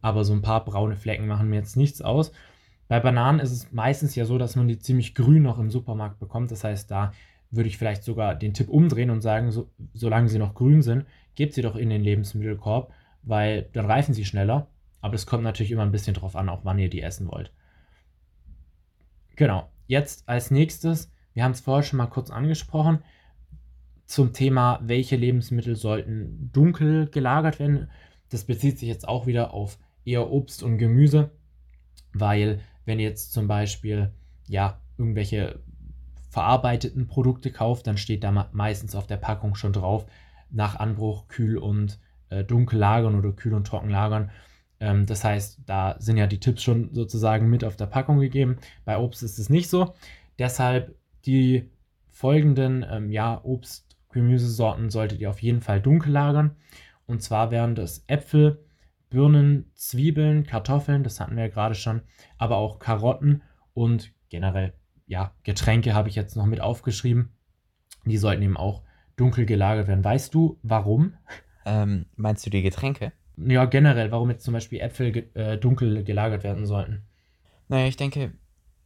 Aber 0.00 0.24
so 0.24 0.32
ein 0.32 0.42
paar 0.42 0.64
braune 0.64 0.96
Flecken 0.96 1.26
machen 1.26 1.48
mir 1.48 1.56
jetzt 1.56 1.76
nichts 1.76 2.02
aus. 2.02 2.32
Bei 2.92 3.00
Bananen 3.00 3.40
ist 3.40 3.52
es 3.52 3.72
meistens 3.72 4.14
ja 4.16 4.26
so, 4.26 4.36
dass 4.36 4.54
man 4.54 4.68
die 4.68 4.78
ziemlich 4.78 5.14
grün 5.14 5.42
noch 5.42 5.58
im 5.58 5.70
Supermarkt 5.70 6.18
bekommt. 6.18 6.50
Das 6.50 6.62
heißt, 6.62 6.90
da 6.90 7.14
würde 7.50 7.70
ich 7.70 7.78
vielleicht 7.78 8.04
sogar 8.04 8.34
den 8.34 8.52
Tipp 8.52 8.68
umdrehen 8.68 9.08
und 9.08 9.22
sagen, 9.22 9.50
so, 9.50 9.70
solange 9.94 10.28
sie 10.28 10.38
noch 10.38 10.52
grün 10.52 10.82
sind, 10.82 11.06
gebt 11.34 11.54
sie 11.54 11.62
doch 11.62 11.74
in 11.74 11.88
den 11.88 12.02
Lebensmittelkorb, 12.02 12.92
weil 13.22 13.62
dann 13.72 13.86
reifen 13.86 14.12
sie 14.12 14.26
schneller. 14.26 14.66
Aber 15.00 15.14
es 15.14 15.24
kommt 15.24 15.42
natürlich 15.42 15.72
immer 15.72 15.84
ein 15.84 15.90
bisschen 15.90 16.12
drauf 16.12 16.36
an, 16.36 16.50
auch 16.50 16.66
wann 16.66 16.78
ihr 16.78 16.90
die 16.90 17.00
essen 17.00 17.28
wollt. 17.28 17.50
Genau, 19.36 19.70
jetzt 19.86 20.28
als 20.28 20.50
nächstes, 20.50 21.10
wir 21.32 21.44
haben 21.44 21.52
es 21.52 21.62
vorher 21.62 21.84
schon 21.84 21.96
mal 21.96 22.08
kurz 22.08 22.30
angesprochen, 22.30 22.98
zum 24.04 24.34
Thema, 24.34 24.80
welche 24.82 25.16
Lebensmittel 25.16 25.76
sollten 25.76 26.50
dunkel 26.52 27.08
gelagert 27.08 27.58
werden. 27.58 27.88
Das 28.28 28.44
bezieht 28.44 28.78
sich 28.78 28.88
jetzt 28.90 29.08
auch 29.08 29.26
wieder 29.26 29.54
auf 29.54 29.78
eher 30.04 30.30
Obst 30.30 30.62
und 30.62 30.76
Gemüse, 30.76 31.30
weil 32.12 32.60
wenn 32.84 32.98
ihr 32.98 33.08
jetzt 33.08 33.32
zum 33.32 33.48
Beispiel 33.48 34.12
ja 34.46 34.78
irgendwelche 34.98 35.60
verarbeiteten 36.28 37.06
Produkte 37.06 37.50
kauft, 37.50 37.86
dann 37.86 37.96
steht 37.96 38.24
da 38.24 38.48
meistens 38.52 38.94
auf 38.94 39.06
der 39.06 39.18
Packung 39.18 39.54
schon 39.54 39.72
drauf, 39.72 40.06
nach 40.50 40.76
Anbruch 40.76 41.28
kühl 41.28 41.58
und 41.58 41.98
äh, 42.30 42.44
dunkel 42.44 42.78
lagern 42.78 43.14
oder 43.14 43.32
kühl 43.32 43.54
und 43.54 43.66
trocken 43.66 43.90
lagern. 43.90 44.30
Ähm, 44.80 45.06
das 45.06 45.24
heißt, 45.24 45.60
da 45.66 45.96
sind 45.98 46.16
ja 46.16 46.26
die 46.26 46.40
Tipps 46.40 46.62
schon 46.62 46.92
sozusagen 46.94 47.48
mit 47.48 47.64
auf 47.64 47.76
der 47.76 47.86
Packung 47.86 48.18
gegeben. 48.18 48.56
Bei 48.84 48.98
Obst 48.98 49.22
ist 49.22 49.38
es 49.38 49.50
nicht 49.50 49.68
so. 49.68 49.94
Deshalb 50.38 50.94
die 51.26 51.70
folgenden 52.10 52.84
ähm, 52.90 53.10
ja, 53.10 53.40
Obst- 53.44 53.84
Gemüsesorten 54.10 54.90
solltet 54.90 55.20
ihr 55.20 55.30
auf 55.30 55.42
jeden 55.42 55.62
Fall 55.62 55.80
dunkel 55.80 56.12
lagern. 56.12 56.56
Und 57.06 57.22
zwar 57.22 57.50
wären 57.50 57.74
das 57.74 58.04
Äpfel, 58.06 58.64
Birnen, 59.12 59.70
Zwiebeln, 59.74 60.44
Kartoffeln, 60.44 61.04
das 61.04 61.20
hatten 61.20 61.36
wir 61.36 61.44
ja 61.44 61.48
gerade 61.50 61.74
schon, 61.74 62.02
aber 62.38 62.56
auch 62.56 62.78
Karotten 62.78 63.42
und 63.74 64.12
generell, 64.30 64.72
ja, 65.06 65.32
Getränke 65.44 65.94
habe 65.94 66.08
ich 66.08 66.14
jetzt 66.14 66.36
noch 66.36 66.46
mit 66.46 66.60
aufgeschrieben. 66.60 67.30
Die 68.04 68.16
sollten 68.16 68.42
eben 68.42 68.56
auch 68.56 68.82
dunkel 69.16 69.46
gelagert 69.46 69.86
werden. 69.86 70.02
Weißt 70.02 70.34
du, 70.34 70.58
warum? 70.62 71.14
Ähm, 71.64 72.06
meinst 72.16 72.44
du 72.44 72.50
die 72.50 72.62
Getränke? 72.62 73.12
Ja, 73.36 73.66
generell, 73.66 74.10
warum 74.10 74.30
jetzt 74.30 74.44
zum 74.44 74.54
Beispiel 74.54 74.80
Äpfel 74.80 75.12
ge 75.12 75.24
äh, 75.34 75.58
dunkel 75.58 76.02
gelagert 76.04 76.42
werden 76.42 76.66
sollten. 76.66 77.02
Naja, 77.68 77.86
ich 77.86 77.96
denke, 77.96 78.32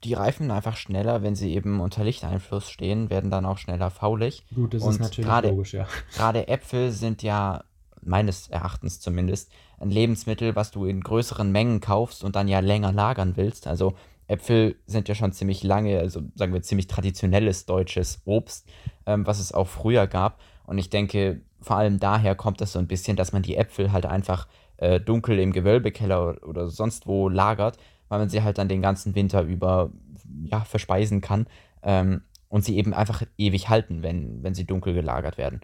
die 0.04 0.14
reifen 0.14 0.50
einfach 0.50 0.76
schneller, 0.76 1.23
wenn 1.23 1.35
sie 1.35 1.54
eben 1.54 1.80
unter 1.80 2.04
Lichteinfluss 2.04 2.71
stehen, 2.71 3.11
werden 3.11 3.30
dann 3.30 3.47
auch 3.47 3.59
schneller 3.59 3.90
faulig. 3.90 4.45
Gut, 4.54 4.75
das 4.75 4.83
Und 4.83 4.90
ist 4.90 5.00
natürlich 5.00 5.28
grade, 5.28 5.49
logisch, 5.49 5.75
ja. 5.75 5.87
Gerade 6.14 6.49
Äpfel 6.49 6.90
sind 6.90 7.23
ja, 7.23 7.64
meines 8.06 8.48
Erachtens 8.48 9.00
zumindest, 9.00 9.50
ein 9.78 9.90
Lebensmittel, 9.90 10.56
was 10.56 10.70
du 10.70 10.84
in 10.86 11.00
größeren 11.00 11.50
Mengen 11.50 11.80
kaufst 11.80 12.25
und 12.25 12.36
dann 12.36 12.48
ja 12.48 12.60
länger 12.60 12.92
lagern 12.92 13.36
willst. 13.36 13.66
Also 13.66 13.94
Äpfel 14.28 14.76
sind 14.86 15.08
ja 15.08 15.14
schon 15.14 15.32
ziemlich 15.32 15.62
lange, 15.62 15.98
also 15.98 16.22
sagen 16.34 16.52
wir 16.52 16.62
ziemlich 16.62 16.86
traditionelles 16.86 17.66
deutsches 17.66 18.22
Obst, 18.25 18.68
ähm, 19.06 19.26
was 19.26 19.38
es 19.38 19.52
auch 19.52 19.68
früher 19.68 20.06
gab. 20.06 20.40
Und 20.66 20.78
ich 20.78 20.90
denke, 20.90 21.40
vor 21.60 21.76
allem 21.76 22.00
daher 22.00 22.34
kommt 22.34 22.60
das 22.60 22.72
so 22.72 22.78
ein 22.78 22.88
bisschen, 22.88 23.16
dass 23.16 23.32
man 23.32 23.42
die 23.42 23.56
Äpfel 23.56 23.92
halt 23.92 24.06
einfach 24.06 24.48
äh, 24.78 25.00
dunkel 25.00 25.38
im 25.38 25.52
Gewölbekeller 25.52 26.36
oder 26.46 26.68
sonst 26.68 27.06
wo 27.06 27.28
lagert, 27.28 27.78
weil 28.08 28.18
man 28.18 28.28
sie 28.28 28.42
halt 28.42 28.58
dann 28.58 28.68
den 28.68 28.82
ganzen 28.82 29.14
Winter 29.14 29.42
über 29.42 29.90
ja, 30.44 30.60
verspeisen 30.60 31.20
kann 31.20 31.46
ähm, 31.82 32.22
und 32.48 32.64
sie 32.64 32.76
eben 32.76 32.94
einfach 32.94 33.22
ewig 33.38 33.68
halten, 33.68 34.02
wenn, 34.02 34.42
wenn 34.42 34.54
sie 34.54 34.66
dunkel 34.66 34.94
gelagert 34.94 35.38
werden. 35.38 35.60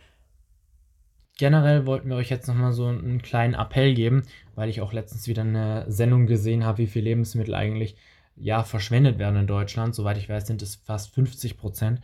Generell 1.38 1.86
wollten 1.86 2.08
wir 2.08 2.16
euch 2.16 2.30
jetzt 2.30 2.46
nochmal 2.46 2.72
so 2.72 2.86
einen 2.86 3.22
kleinen 3.22 3.54
Appell 3.54 3.94
geben, 3.94 4.22
weil 4.54 4.68
ich 4.68 4.80
auch 4.80 4.92
letztens 4.92 5.26
wieder 5.26 5.42
eine 5.42 5.90
Sendung 5.90 6.26
gesehen 6.26 6.64
habe, 6.64 6.78
wie 6.78 6.86
viele 6.86 7.06
Lebensmittel 7.06 7.54
eigentlich 7.54 7.96
ja 8.36 8.62
verschwendet 8.62 9.18
werden 9.18 9.36
in 9.36 9.46
Deutschland. 9.46 9.94
Soweit 9.94 10.18
ich 10.18 10.28
weiß, 10.28 10.46
sind 10.46 10.62
es 10.62 10.76
fast 10.76 11.14
50 11.14 11.56
Prozent 11.56 12.00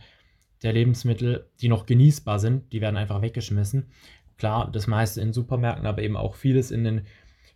der 0.63 0.73
Lebensmittel, 0.73 1.49
die 1.61 1.69
noch 1.69 1.85
genießbar 1.85 2.39
sind, 2.39 2.73
die 2.73 2.81
werden 2.81 2.97
einfach 2.97 3.21
weggeschmissen. 3.21 3.91
Klar, 4.37 4.69
das 4.71 4.87
meiste 4.87 5.21
in 5.21 5.33
Supermärkten, 5.33 5.85
aber 5.85 6.01
eben 6.01 6.17
auch 6.17 6.35
vieles 6.35 6.71
in 6.71 6.83
den 6.83 7.01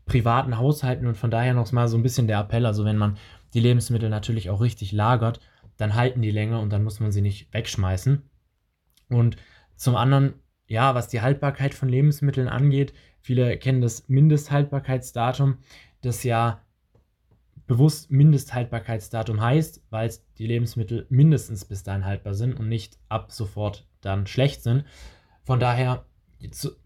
privaten 0.06 0.58
Haushalten 0.58 1.08
und 1.08 1.18
von 1.18 1.32
daher 1.32 1.54
noch 1.54 1.72
mal 1.72 1.88
so 1.88 1.98
ein 1.98 2.04
bisschen 2.04 2.28
der 2.28 2.40
Appell, 2.40 2.66
also 2.66 2.86
wenn 2.86 2.98
man 2.98 3.18
die 3.54 3.60
Lebensmittel 3.60 4.10
natürlich 4.10 4.50
auch 4.50 4.62
richtig 4.62 4.92
lagert, 4.92 5.40
dann 5.78 5.96
halten 5.96 6.22
die 6.22 6.32
länger 6.32 6.60
und 6.60 6.72
dann 6.72 6.84
muss 6.84 7.00
man 7.00 7.12
sie 7.12 7.22
nicht 7.22 7.54
wegschmeißen. 7.54 8.22
Und 9.10 9.38
zum 9.76 9.96
anderen, 9.96 10.34
ja, 10.68 10.96
was 10.96 11.08
die 11.08 11.22
Haltbarkeit 11.22 11.74
von 11.74 11.90
Lebensmitteln 11.90 12.48
angeht, 12.48 12.94
viele 13.22 13.58
kennen 13.58 13.82
das 13.82 14.08
Mindesthaltbarkeitsdatum, 14.10 15.58
das 16.02 16.24
ja 16.24 16.62
bewusst 17.68 18.12
Mindesthaltbarkeitsdatum 18.12 19.42
heißt, 19.42 19.84
weil 19.90 20.12
die 20.38 20.48
Lebensmittel 20.48 21.06
mindestens 21.10 21.66
bis 21.66 21.84
dahin 21.84 22.06
haltbar 22.06 22.34
sind 22.34 22.60
und 22.60 22.68
nicht 22.68 22.98
ab 23.10 23.32
sofort 23.32 23.88
dann 24.02 24.28
schlecht 24.28 24.64
sind. 24.64 24.84
Von 25.44 25.60
daher 25.60 26.06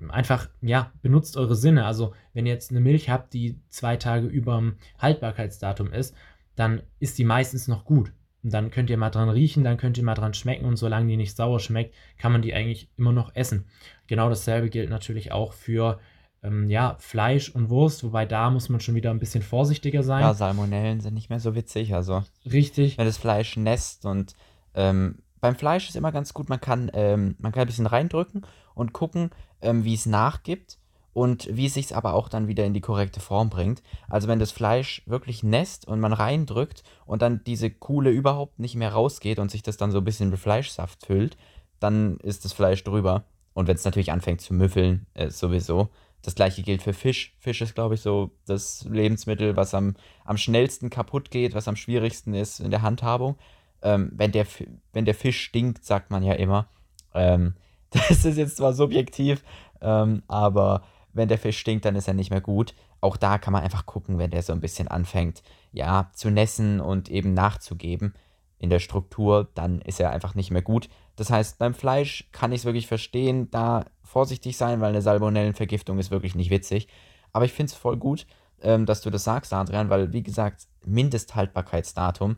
einfach, 0.10 0.50
ja, 0.62 0.92
benutzt 1.02 1.36
eure 1.36 1.56
Sinne. 1.56 1.86
Also, 1.86 2.14
wenn 2.34 2.46
ihr 2.46 2.54
jetzt 2.54 2.70
eine 2.70 2.80
Milch 2.80 3.10
habt, 3.10 3.34
die 3.34 3.60
zwei 3.70 3.98
Tage 3.98 4.28
über 4.28 4.58
dem 4.58 4.78
Haltbarkeitsdatum 5.00 5.92
ist, 5.92 6.16
dann 6.56 6.84
ist 7.00 7.18
die 7.18 7.24
meistens 7.24 7.68
noch 7.68 7.86
gut. 7.86 8.12
Und 8.48 8.54
dann 8.54 8.72
könnt 8.72 8.90
ihr 8.90 8.96
mal 8.96 9.10
dran 9.10 9.28
riechen, 9.28 9.66
dann 9.66 9.76
könnt 9.76 9.98
ihr 9.98 10.06
mal 10.06 10.14
dran 10.14 10.34
schmecken 10.34 10.64
und 10.64 10.78
solange 10.78 11.10
die 11.10 11.18
nicht 11.18 11.36
sauer 11.36 11.60
schmeckt, 11.60 11.94
kann 12.18 12.32
man 12.32 12.42
die 12.42 12.54
eigentlich 12.54 12.90
immer 12.96 13.12
noch 13.12 13.36
essen. 13.36 13.66
Genau 14.08 14.30
dasselbe 14.30 14.70
gilt 14.70 14.90
natürlich 14.90 15.34
auch 15.34 15.52
für 15.52 16.00
ähm, 16.44 16.70
ja, 16.70 16.96
Fleisch 16.98 17.50
und 17.50 17.70
Wurst, 17.70 18.06
wobei 18.06 18.26
da 18.26 18.50
muss 18.50 18.70
man 18.70 18.80
schon 18.80 18.96
wieder 18.96 19.12
ein 19.12 19.20
bisschen 19.20 19.44
vorsichtiger 19.44 20.02
sein. 20.02 20.22
Ja, 20.22 20.34
Salmonellen 20.34 21.02
sind 21.02 21.14
nicht 21.14 21.30
mehr 21.30 21.42
so 21.42 21.56
witzig. 21.56 21.94
Also, 21.94 22.24
richtig. 22.50 22.98
Wenn 22.98 23.06
das 23.06 23.18
Fleisch 23.18 23.58
nässt 23.58 24.06
und 24.06 24.34
ähm, 24.76 25.18
beim 25.42 25.56
Fleisch 25.58 25.90
ist 25.90 25.98
immer 25.98 26.14
ganz 26.14 26.34
gut, 26.34 26.48
man 26.48 26.62
kann, 26.62 26.90
ähm, 26.94 27.36
man 27.40 27.52
kann 27.52 27.64
ein 27.64 27.68
bisschen 27.68 27.86
reindrücken 27.86 28.46
und 28.76 28.94
gucken, 28.94 29.32
ähm, 29.62 29.84
wie 29.84 29.94
es 29.94 30.06
nachgibt 30.06 30.78
und 31.18 31.50
wie 31.52 31.66
es 31.66 31.74
sich 31.74 31.96
aber 31.96 32.14
auch 32.14 32.30
dann 32.30 32.48
wieder 32.48 32.64
in 32.64 32.76
die 32.76 32.80
korrekte 32.80 33.20
Form 33.20 33.50
bringt. 33.50 33.82
Also 34.08 34.28
wenn 34.28 34.38
das 34.38 34.52
Fleisch 34.52 35.02
wirklich 35.08 35.42
nässt 35.42 35.88
und 35.88 36.00
man 36.00 36.14
reindrückt 36.14 36.84
und 37.08 37.24
dann 37.24 37.44
diese 37.44 37.72
Kuhle 37.72 38.12
überhaupt 38.12 38.60
nicht 38.60 38.76
mehr 38.76 38.94
rausgeht 38.94 39.40
und 39.40 39.50
sich 39.50 39.64
das 39.64 39.78
dann 39.78 39.90
so 39.90 39.98
ein 39.98 40.04
bisschen 40.04 40.30
mit 40.30 40.38
Fleischsaft 40.38 41.08
füllt, 41.08 41.36
dann 41.80 42.18
ist 42.18 42.46
das 42.46 42.54
Fleisch 42.54 42.84
drüber. 42.84 43.24
Und 43.56 43.68
wenn 43.68 43.78
es 43.78 43.84
natürlich 43.84 44.12
anfängt 44.12 44.42
zu 44.42 44.54
müffeln, 44.54 45.08
äh, 45.16 45.32
sowieso. 45.32 45.90
Das 46.22 46.36
gleiche 46.36 46.62
gilt 46.62 46.84
für 46.84 46.94
Fisch. 46.94 47.36
Fisch 47.40 47.62
ist, 47.62 47.74
glaube 47.74 47.96
ich, 47.96 48.02
so 48.02 48.30
das 48.46 48.86
Lebensmittel, 48.88 49.56
was 49.56 49.74
am, 49.74 49.96
am 50.24 50.38
schnellsten 50.38 50.92
kaputt 50.92 51.32
geht, 51.32 51.56
was 51.56 51.68
am 51.68 51.78
schwierigsten 51.78 52.36
ist 52.36 52.60
in 52.60 52.70
der 52.70 52.84
Handhabung. 52.84 53.38
Ähm, 53.82 54.12
wenn, 54.14 54.32
der, 54.32 54.46
wenn 54.94 55.06
der 55.06 55.16
Fisch 55.16 55.42
stinkt, 55.42 55.84
sagt 55.84 56.12
man 56.12 56.22
ja 56.22 56.34
immer. 56.34 56.68
Ähm, 57.16 57.56
das 57.90 58.24
ist 58.24 58.38
jetzt 58.38 58.58
zwar 58.58 58.74
subjektiv, 58.74 59.44
ähm, 59.82 60.22
aber 60.28 60.84
wenn 61.18 61.28
der 61.28 61.38
Fisch 61.38 61.58
stinkt, 61.58 61.86
dann 61.86 61.96
ist 61.96 62.08
er 62.08 62.14
nicht 62.14 62.30
mehr 62.30 62.42
gut. 62.42 62.74
Auch 63.02 63.18
da 63.18 63.38
kann 63.38 63.54
man 63.54 63.64
einfach 63.64 63.86
gucken, 63.86 64.18
wenn 64.18 64.32
der 64.32 64.44
so 64.44 64.54
ein 64.54 64.62
bisschen 64.62 64.88
anfängt, 64.88 65.44
ja, 65.72 66.10
zu 66.14 66.30
nässen 66.30 66.80
und 66.80 67.10
eben 67.10 67.34
nachzugeben 67.34 68.14
in 68.60 68.70
der 68.70 68.80
Struktur, 68.80 69.50
dann 69.54 69.82
ist 69.82 70.00
er 70.00 70.12
einfach 70.12 70.36
nicht 70.36 70.52
mehr 70.52 70.62
gut. 70.62 70.90
Das 71.16 71.30
heißt, 71.30 71.60
beim 71.60 71.74
Fleisch 71.74 72.30
kann 72.32 72.52
ich 72.52 72.62
es 72.62 72.66
wirklich 72.66 72.88
verstehen, 72.88 73.52
da 73.52 73.86
vorsichtig 74.04 74.58
sein, 74.58 74.82
weil 74.82 74.90
eine 74.90 75.02
Salmonellenvergiftung 75.02 76.00
ist 76.00 76.12
wirklich 76.12 76.36
nicht 76.36 76.50
witzig. 76.50 76.88
Aber 77.34 77.46
ich 77.46 77.54
finde 77.54 77.72
es 77.72 77.78
voll 77.78 77.98
gut, 77.98 78.26
ähm, 78.62 78.86
dass 78.86 79.02
du 79.02 79.10
das 79.10 79.24
sagst, 79.24 79.54
Adrian, 79.54 79.90
weil, 79.90 80.14
wie 80.14 80.24
gesagt, 80.24 80.68
Mindesthaltbarkeitsdatum, 80.86 82.38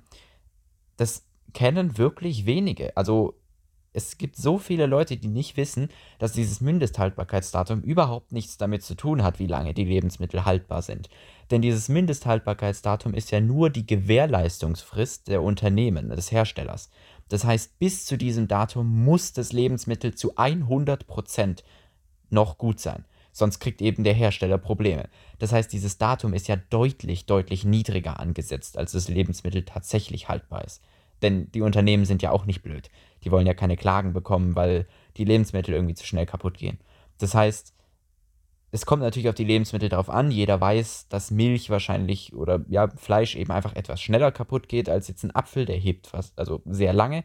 das 0.97 1.25
kennen 1.53 1.97
wirklich 1.97 2.45
wenige. 2.45 2.95
Also 2.97 3.35
es 3.93 4.17
gibt 4.17 4.35
so 4.35 4.57
viele 4.59 4.85
Leute, 4.85 5.17
die 5.17 5.27
nicht 5.27 5.57
wissen, 5.57 5.89
dass 6.19 6.33
dieses 6.33 6.61
Mindesthaltbarkeitsdatum 6.61 7.81
überhaupt 7.81 8.31
nichts 8.31 8.57
damit 8.57 8.83
zu 8.83 8.95
tun 8.95 9.23
hat, 9.23 9.39
wie 9.39 9.47
lange 9.47 9.73
die 9.73 9.85
Lebensmittel 9.85 10.45
haltbar 10.45 10.81
sind. 10.81 11.09
Denn 11.49 11.61
dieses 11.61 11.89
Mindesthaltbarkeitsdatum 11.89 13.13
ist 13.13 13.31
ja 13.31 13.41
nur 13.41 13.69
die 13.69 13.87
Gewährleistungsfrist 13.87 15.27
der 15.27 15.41
Unternehmen, 15.41 16.09
des 16.09 16.31
Herstellers. 16.31 16.89
Das 17.29 17.43
heißt, 17.43 17.79
bis 17.79 18.05
zu 18.05 18.17
diesem 18.17 18.47
Datum 18.47 19.03
muss 19.03 19.33
das 19.33 19.53
Lebensmittel 19.53 20.13
zu 20.13 20.35
100% 20.35 21.63
noch 22.29 22.57
gut 22.57 22.79
sein. 22.79 23.05
Sonst 23.31 23.59
kriegt 23.59 23.81
eben 23.81 24.03
der 24.03 24.13
Hersteller 24.13 24.57
Probleme. 24.57 25.07
Das 25.37 25.51
heißt, 25.51 25.71
dieses 25.71 25.97
Datum 25.97 26.33
ist 26.33 26.47
ja 26.47 26.57
deutlich, 26.57 27.25
deutlich 27.25 27.63
niedriger 27.63 28.19
angesetzt, 28.19 28.77
als 28.77 28.91
das 28.91 29.07
Lebensmittel 29.07 29.63
tatsächlich 29.63 30.27
haltbar 30.27 30.65
ist. 30.65 30.81
Denn 31.21 31.51
die 31.51 31.61
Unternehmen 31.61 32.05
sind 32.05 32.21
ja 32.21 32.31
auch 32.31 32.45
nicht 32.45 32.61
blöd. 32.61 32.89
Die 33.23 33.31
wollen 33.31 33.47
ja 33.47 33.53
keine 33.53 33.77
Klagen 33.77 34.13
bekommen, 34.13 34.55
weil 34.55 34.87
die 35.17 35.25
Lebensmittel 35.25 35.73
irgendwie 35.73 35.95
zu 35.95 36.05
schnell 36.05 36.25
kaputt 36.25 36.57
gehen. 36.57 36.79
Das 37.17 37.35
heißt, 37.35 37.73
es 38.71 38.85
kommt 38.85 39.01
natürlich 39.01 39.29
auf 39.29 39.35
die 39.35 39.43
Lebensmittel 39.43 39.89
drauf 39.89 40.09
an. 40.09 40.31
Jeder 40.31 40.61
weiß, 40.61 41.07
dass 41.09 41.31
Milch 41.31 41.69
wahrscheinlich 41.69 42.33
oder 42.33 42.63
ja, 42.69 42.87
Fleisch 42.95 43.35
eben 43.35 43.51
einfach 43.51 43.75
etwas 43.75 44.01
schneller 44.01 44.31
kaputt 44.31 44.69
geht 44.69 44.89
als 44.89 45.07
jetzt 45.07 45.23
ein 45.23 45.35
Apfel, 45.35 45.65
der 45.65 45.77
hebt 45.77 46.07
fast, 46.07 46.37
also 46.37 46.61
sehr 46.65 46.93
lange. 46.93 47.23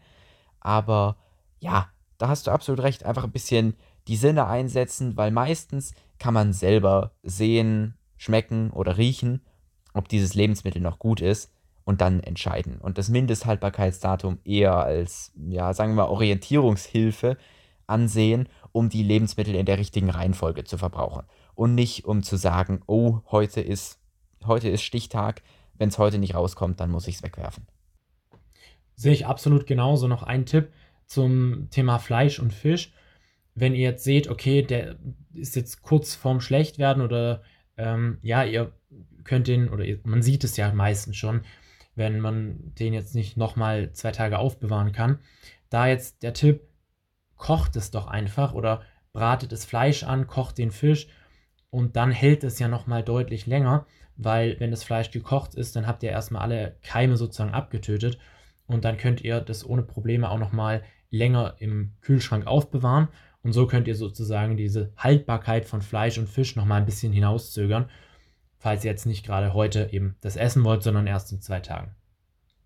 Aber 0.61 1.17
ja, 1.61 1.89
da 2.19 2.29
hast 2.29 2.47
du 2.47 2.51
absolut 2.51 2.83
recht. 2.83 3.05
Einfach 3.05 3.25
ein 3.25 3.33
bisschen 3.33 3.75
die 4.09 4.17
Sinne 4.17 4.47
einsetzen, 4.47 5.17
weil 5.17 5.31
meistens 5.31 5.95
kann 6.19 6.35
man 6.35 6.53
selber 6.53 7.13
sehen, 7.23 7.95
schmecken 8.17 8.71
oder 8.71 8.97
riechen, 8.97 9.43
ob 9.93 10.09
dieses 10.09 10.35
Lebensmittel 10.35 10.81
noch 10.81 10.99
gut 10.99 11.21
ist 11.21 11.54
und 11.85 12.01
dann 12.01 12.21
entscheiden. 12.21 12.79
Und 12.79 12.99
das 12.99 13.09
Mindesthaltbarkeitsdatum 13.09 14.39
eher 14.45 14.77
als, 14.77 15.33
ja, 15.37 15.73
sagen 15.75 15.93
wir 15.93 16.05
mal, 16.05 16.11
Orientierungshilfe 16.11 17.37
ansehen, 17.87 18.49
um 18.73 18.89
die 18.89 19.03
Lebensmittel 19.03 19.55
in 19.55 19.67
der 19.67 19.79
richtigen 19.79 20.11
Reihenfolge 20.11 20.65
zu 20.65 20.79
verbrauchen. 20.79 21.25
Und 21.55 21.75
nicht 21.75 22.05
um 22.07 22.23
zu 22.23 22.37
sagen, 22.37 22.81
oh, 22.87 23.21
heute 23.31 23.61
ist, 23.61 24.01
heute 24.47 24.69
ist 24.69 24.83
Stichtag, 24.83 25.43
wenn 25.77 25.89
es 25.89 25.99
heute 25.99 26.19
nicht 26.19 26.35
rauskommt, 26.35 26.81
dann 26.81 26.91
muss 26.91 27.07
ich 27.07 27.17
es 27.17 27.23
wegwerfen. 27.23 27.67
Sehe 28.97 29.13
ich 29.13 29.27
absolut 29.27 29.67
genauso. 29.67 30.09
Noch 30.09 30.23
ein 30.23 30.47
Tipp 30.47 30.73
zum 31.07 31.69
Thema 31.71 31.99
Fleisch 31.99 32.39
und 32.39 32.53
Fisch. 32.53 32.93
Wenn 33.55 33.75
ihr 33.75 33.83
jetzt 33.83 34.05
seht, 34.05 34.29
okay, 34.29 34.63
der 34.63 34.97
ist 35.33 35.57
jetzt 35.57 35.83
kurz 35.83 36.15
vorm 36.15 36.41
Schlechtwerden 36.41 37.03
oder 37.03 37.43
ähm, 37.77 38.19
ja, 38.23 38.45
ihr 38.45 38.73
könnt 39.25 39.49
den, 39.49 39.69
oder 39.69 39.85
ihr, 39.85 40.01
man 40.05 40.23
sieht 40.23 40.45
es 40.45 40.57
ja 40.57 40.73
meistens 40.73 41.17
schon, 41.17 41.43
wenn 41.95 42.21
man 42.21 42.75
den 42.79 42.93
jetzt 42.93 43.15
nicht 43.15 43.37
nochmal 43.37 43.93
zwei 43.93 44.11
Tage 44.13 44.39
aufbewahren 44.39 44.93
kann. 44.93 45.19
Da 45.71 45.87
jetzt 45.87 46.23
der 46.23 46.35
Tipp, 46.35 46.63
kocht 47.37 47.77
es 47.77 47.91
doch 47.91 48.07
einfach 48.07 48.55
oder 48.55 48.83
bratet 49.13 49.53
das 49.53 49.65
Fleisch 49.65 50.03
an, 50.05 50.27
kocht 50.27 50.59
den 50.59 50.71
Fisch 50.71 51.09
und 51.71 51.97
dann 51.97 52.11
hält 52.11 52.45
es 52.45 52.59
ja 52.59 52.69
nochmal 52.69 53.03
deutlich 53.03 53.47
länger, 53.47 53.87
weil 54.17 54.59
wenn 54.61 54.71
das 54.71 54.85
Fleisch 54.85 55.11
gekocht 55.11 55.55
ist, 55.55 55.77
dann 55.77 55.87
habt 55.87 56.03
ihr 56.03 56.11
erstmal 56.11 56.43
alle 56.43 56.77
Keime 56.83 57.17
sozusagen 57.17 57.53
abgetötet 57.53 58.19
und 58.67 58.85
dann 58.85 58.97
könnt 58.97 59.21
ihr 59.23 59.41
das 59.41 59.67
ohne 59.69 59.83
Probleme 59.83 60.31
auch 60.31 60.39
nochmal 60.39 60.83
länger 61.11 61.57
im 61.59 61.93
Kühlschrank 62.01 62.47
aufbewahren 62.47 63.09
und 63.43 63.53
so 63.53 63.67
könnt 63.67 63.89
ihr 63.89 63.95
sozusagen 63.95 64.57
diese 64.57 64.93
Haltbarkeit 64.97 65.65
von 65.65 65.83
Fleisch 65.83 66.19
und 66.19 66.29
Fisch 66.29 66.57
nochmal 66.57 66.81
ein 66.81 66.87
bisschen 66.87 67.13
hinauszögern 67.13 67.91
falls 68.65 68.83
ihr 68.83 68.91
jetzt 68.91 69.05
nicht 69.05 69.27
gerade 69.27 69.53
heute 69.53 69.91
eben 69.93 70.17
das 70.23 70.37
essen 70.37 70.65
wollt, 70.65 70.83
sondern 70.83 71.07
erst 71.07 71.31
in 71.33 71.43
zwei 71.43 71.61
Tagen. 71.61 71.95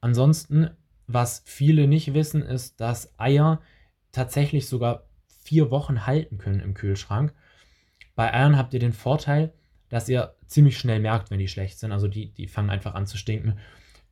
Ansonsten, 0.01 0.71
was 1.09 1.43
viele 1.45 1.89
nicht 1.89 2.15
wissen, 2.15 2.41
ist, 2.41 2.81
dass 2.81 3.19
Eier 3.19 3.61
tatsächlich 4.13 4.69
sogar 4.69 5.09
vier 5.43 5.73
Wochen 5.73 6.07
halten 6.07 6.39
können 6.39 6.61
im 6.61 6.75
Kühlschrank. 6.75 7.35
Bei 8.15 8.33
Eiern 8.33 8.57
habt 8.57 8.75
ihr 8.75 8.79
den 8.79 8.93
Vorteil, 8.93 9.53
dass 9.89 10.09
ihr 10.09 10.37
ziemlich 10.47 10.79
schnell 10.79 11.01
merkt, 11.01 11.33
wenn 11.33 11.41
die 11.41 11.49
schlecht 11.49 11.81
sind. 11.81 11.91
Also 11.91 12.07
die, 12.07 12.33
die 12.33 12.47
fangen 12.47 12.71
einfach 12.71 12.95
an 12.95 13.09
zu 13.09 13.19
stinken. 13.19 13.59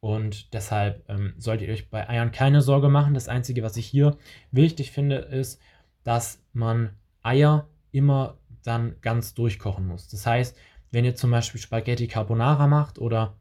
Und 0.00 0.54
deshalb 0.54 1.08
ähm, 1.08 1.34
solltet 1.38 1.68
ihr 1.68 1.74
euch 1.74 1.88
bei 1.88 2.08
Eiern 2.08 2.32
keine 2.32 2.62
Sorge 2.62 2.88
machen. 2.88 3.14
Das 3.14 3.28
Einzige, 3.28 3.62
was 3.62 3.76
ich 3.76 3.86
hier 3.86 4.18
wichtig 4.50 4.90
finde, 4.90 5.18
ist, 5.18 5.62
dass 6.02 6.42
man 6.52 6.96
Eier 7.22 7.68
immer 7.92 8.38
dann 8.64 8.96
ganz 9.02 9.34
durchkochen 9.34 9.86
muss. 9.86 10.08
Das 10.08 10.26
heißt, 10.26 10.56
wenn 10.96 11.04
ihr 11.04 11.14
zum 11.14 11.30
Beispiel 11.30 11.60
Spaghetti 11.60 12.08
Carbonara 12.08 12.66
macht 12.66 12.98
oder 12.98 13.36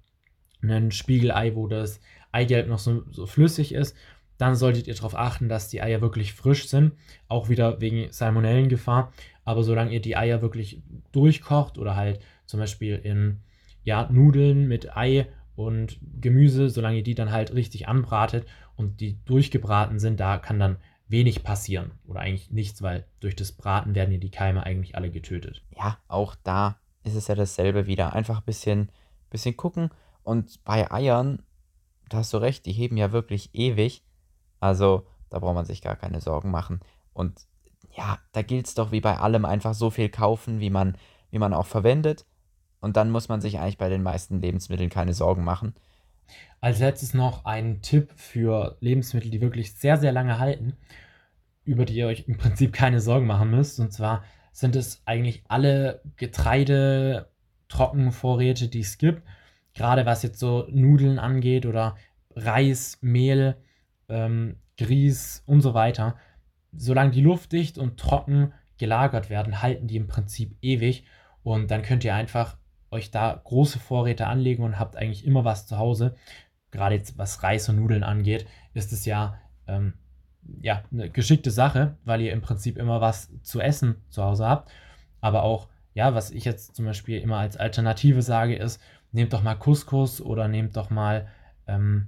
ein 0.62 0.92
Spiegelei, 0.92 1.56
wo 1.56 1.68
das 1.68 2.02
Eigelb 2.34 2.68
noch 2.68 2.80
so, 2.80 3.06
so 3.12 3.28
flüssig 3.28 3.74
ist, 3.74 3.96
dann 4.38 4.56
solltet 4.56 4.88
ihr 4.88 4.94
darauf 4.94 5.16
achten, 5.16 5.48
dass 5.48 5.70
die 5.70 5.82
Eier 5.82 6.02
wirklich 6.02 6.34
frisch 6.34 6.68
sind. 6.68 6.96
Auch 7.30 7.48
wieder 7.48 7.80
wegen 7.80 8.12
Salmonellengefahr. 8.12 9.14
Aber 9.46 9.64
solange 9.64 9.94
ihr 9.94 10.02
die 10.02 10.18
Eier 10.18 10.42
wirklich 10.42 10.84
durchkocht 11.14 11.78
oder 11.78 11.96
halt 11.96 12.20
zum 12.46 12.60
Beispiel 12.60 12.98
in 12.98 13.40
ja, 13.86 14.10
Nudeln 14.12 14.68
mit 14.68 14.98
Ei 14.98 15.28
und 15.56 15.98
Gemüse, 16.20 16.70
solange 16.70 16.98
ihr 16.98 17.04
die 17.04 17.16
dann 17.16 17.32
halt 17.32 17.54
richtig 17.54 17.88
anbratet 17.88 18.46
und 18.76 19.00
die 19.00 19.18
durchgebraten 19.24 20.00
sind, 20.00 20.20
da 20.20 20.40
kann 20.40 20.60
dann 20.60 20.76
wenig 21.08 21.42
passieren 21.42 21.92
oder 22.06 22.20
eigentlich 22.20 22.52
nichts, 22.52 22.82
weil 22.82 23.06
durch 23.22 23.38
das 23.38 23.54
Braten 23.54 23.96
werden 23.96 24.12
ja 24.12 24.18
die 24.18 24.32
Keime 24.32 24.66
eigentlich 24.66 24.98
alle 24.98 25.10
getötet. 25.10 25.64
Ja, 25.78 26.00
auch 26.10 26.36
da 26.44 26.82
ist 27.06 27.16
es 27.16 27.28
ja 27.28 27.36
dasselbe 27.36 27.88
wieder. 27.88 28.14
Einfach 28.14 28.40
ein 28.40 28.46
bisschen, 28.46 28.92
bisschen 29.30 29.56
gucken. 29.56 29.90
Und 30.24 30.64
bei 30.64 30.92
Eiern, 30.92 31.44
da 32.10 32.18
hast 32.18 32.34
du 32.34 32.38
recht, 32.38 32.66
die 32.66 32.74
heben 32.74 32.98
ja 32.98 33.12
wirklich 33.12 33.52
ewig. 33.54 34.04
Also 34.60 35.08
da 35.30 35.40
braucht 35.40 35.56
man 35.56 35.66
sich 35.66 35.82
gar 35.82 35.96
keine 35.96 36.20
Sorgen 36.20 36.52
machen. 36.52 36.82
Und 37.14 37.46
ja, 37.96 38.20
da 38.34 38.42
gilt 38.42 38.68
es 38.68 38.74
doch 38.74 38.92
wie 38.92 39.02
bei 39.02 39.18
allem 39.18 39.46
einfach 39.46 39.74
so 39.74 39.90
viel 39.90 40.10
kaufen, 40.10 40.60
wie 40.60 40.70
man, 40.70 40.98
wie 41.30 41.40
man 41.40 41.54
auch 41.54 41.68
verwendet. 41.68 42.26
Und 42.82 42.98
dann 42.98 43.10
muss 43.10 43.30
man 43.30 43.42
sich 43.42 43.60
eigentlich 43.60 43.78
bei 43.78 43.90
den 43.90 44.04
meisten 44.04 44.42
Lebensmitteln 44.42 44.90
keine 44.90 45.14
Sorgen 45.14 45.44
machen. 45.44 45.76
Als 46.60 46.80
letztes 46.80 47.14
noch 47.14 47.46
ein 47.46 47.82
Tipp 47.82 48.12
für 48.16 48.78
Lebensmittel, 48.80 49.30
die 49.30 49.42
wirklich 49.42 49.76
sehr, 49.76 49.98
sehr 49.98 50.12
lange 50.12 50.40
halten, 50.40 50.76
über 51.64 51.86
die 51.86 51.96
ihr 51.96 52.08
euch 52.08 52.28
im 52.28 52.38
Prinzip 52.38 52.74
keine 52.74 53.00
Sorgen 53.00 53.28
machen 53.28 53.52
müsst. 53.52 53.80
Und 53.80 53.94
zwar 53.94 54.24
sind 54.56 54.78
es 54.78 55.02
eigentlich 55.04 55.44
alle 55.50 56.02
Getreide, 56.16 57.30
Trockenvorräte, 57.68 58.70
die 58.70 58.80
es 58.80 58.98
gibt. 58.98 59.22
Gerade 59.74 60.06
was 60.06 60.24
jetzt 60.24 60.40
so 60.40 60.66
Nudeln 60.70 61.20
angeht 61.20 61.66
oder 61.66 61.98
Reis, 62.38 62.98
Mehl, 63.02 63.58
ähm, 64.08 64.56
Grieß 64.78 65.44
und 65.46 65.60
so 65.60 65.74
weiter. 65.74 66.16
Solange 66.72 67.12
die 67.12 67.20
luftdicht 67.20 67.78
und 67.78 68.00
trocken 68.00 68.54
gelagert 68.78 69.30
werden, 69.30 69.62
halten 69.62 69.88
die 69.88 69.98
im 69.98 70.08
Prinzip 70.08 70.56
ewig. 70.62 71.04
Und 71.44 71.70
dann 71.70 71.82
könnt 71.82 72.06
ihr 72.06 72.16
einfach 72.16 72.56
euch 72.92 73.12
da 73.12 73.42
große 73.44 73.80
Vorräte 73.80 74.28
anlegen 74.28 74.64
und 74.64 74.80
habt 74.80 74.96
eigentlich 74.96 75.26
immer 75.26 75.44
was 75.44 75.68
zu 75.68 75.78
Hause. 75.78 76.16
Gerade 76.72 76.96
jetzt 76.96 77.18
was 77.18 77.44
Reis 77.44 77.68
und 77.68 77.76
Nudeln 77.76 78.04
angeht, 78.04 78.48
ist 78.74 78.94
es 78.94 79.04
ja 79.04 79.38
ähm, 79.68 79.96
ja, 80.62 80.84
eine 80.92 81.10
geschickte 81.10 81.52
Sache, 81.52 81.98
weil 82.06 82.22
ihr 82.22 82.34
im 82.34 82.42
Prinzip 82.42 82.78
immer 82.78 83.02
was 83.02 83.32
zu 83.42 83.60
essen 83.60 83.96
zu 84.10 84.24
Hause 84.24 84.48
habt. 84.48 84.72
Aber 85.22 85.44
auch, 85.44 85.70
ja, 85.94 86.14
was 86.14 86.32
ich 86.32 86.46
jetzt 86.46 86.76
zum 86.76 86.86
Beispiel 86.86 87.20
immer 87.20 87.38
als 87.38 87.58
Alternative 87.58 88.22
sage, 88.22 88.56
ist, 88.56 88.82
nehmt 89.12 89.34
doch 89.34 89.44
mal 89.44 89.56
Couscous 89.56 90.22
oder 90.22 90.48
nehmt 90.48 90.76
doch 90.76 90.90
mal 90.90 91.28
ähm, 91.68 92.08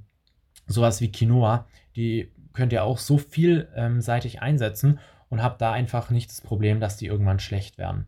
sowas 0.67 1.01
wie 1.01 1.11
Quinoa. 1.11 1.67
Die 1.95 2.31
könnt 2.53 2.73
ihr 2.73 2.83
auch 2.83 2.97
so 2.97 3.17
vielseitig 3.17 4.35
ähm, 4.35 4.41
einsetzen 4.41 4.99
und 5.29 5.41
habt 5.41 5.61
da 5.61 5.71
einfach 5.71 6.09
nicht 6.09 6.29
das 6.29 6.41
Problem, 6.41 6.79
dass 6.79 6.97
die 6.97 7.07
irgendwann 7.07 7.39
schlecht 7.39 7.77
werden. 7.77 8.07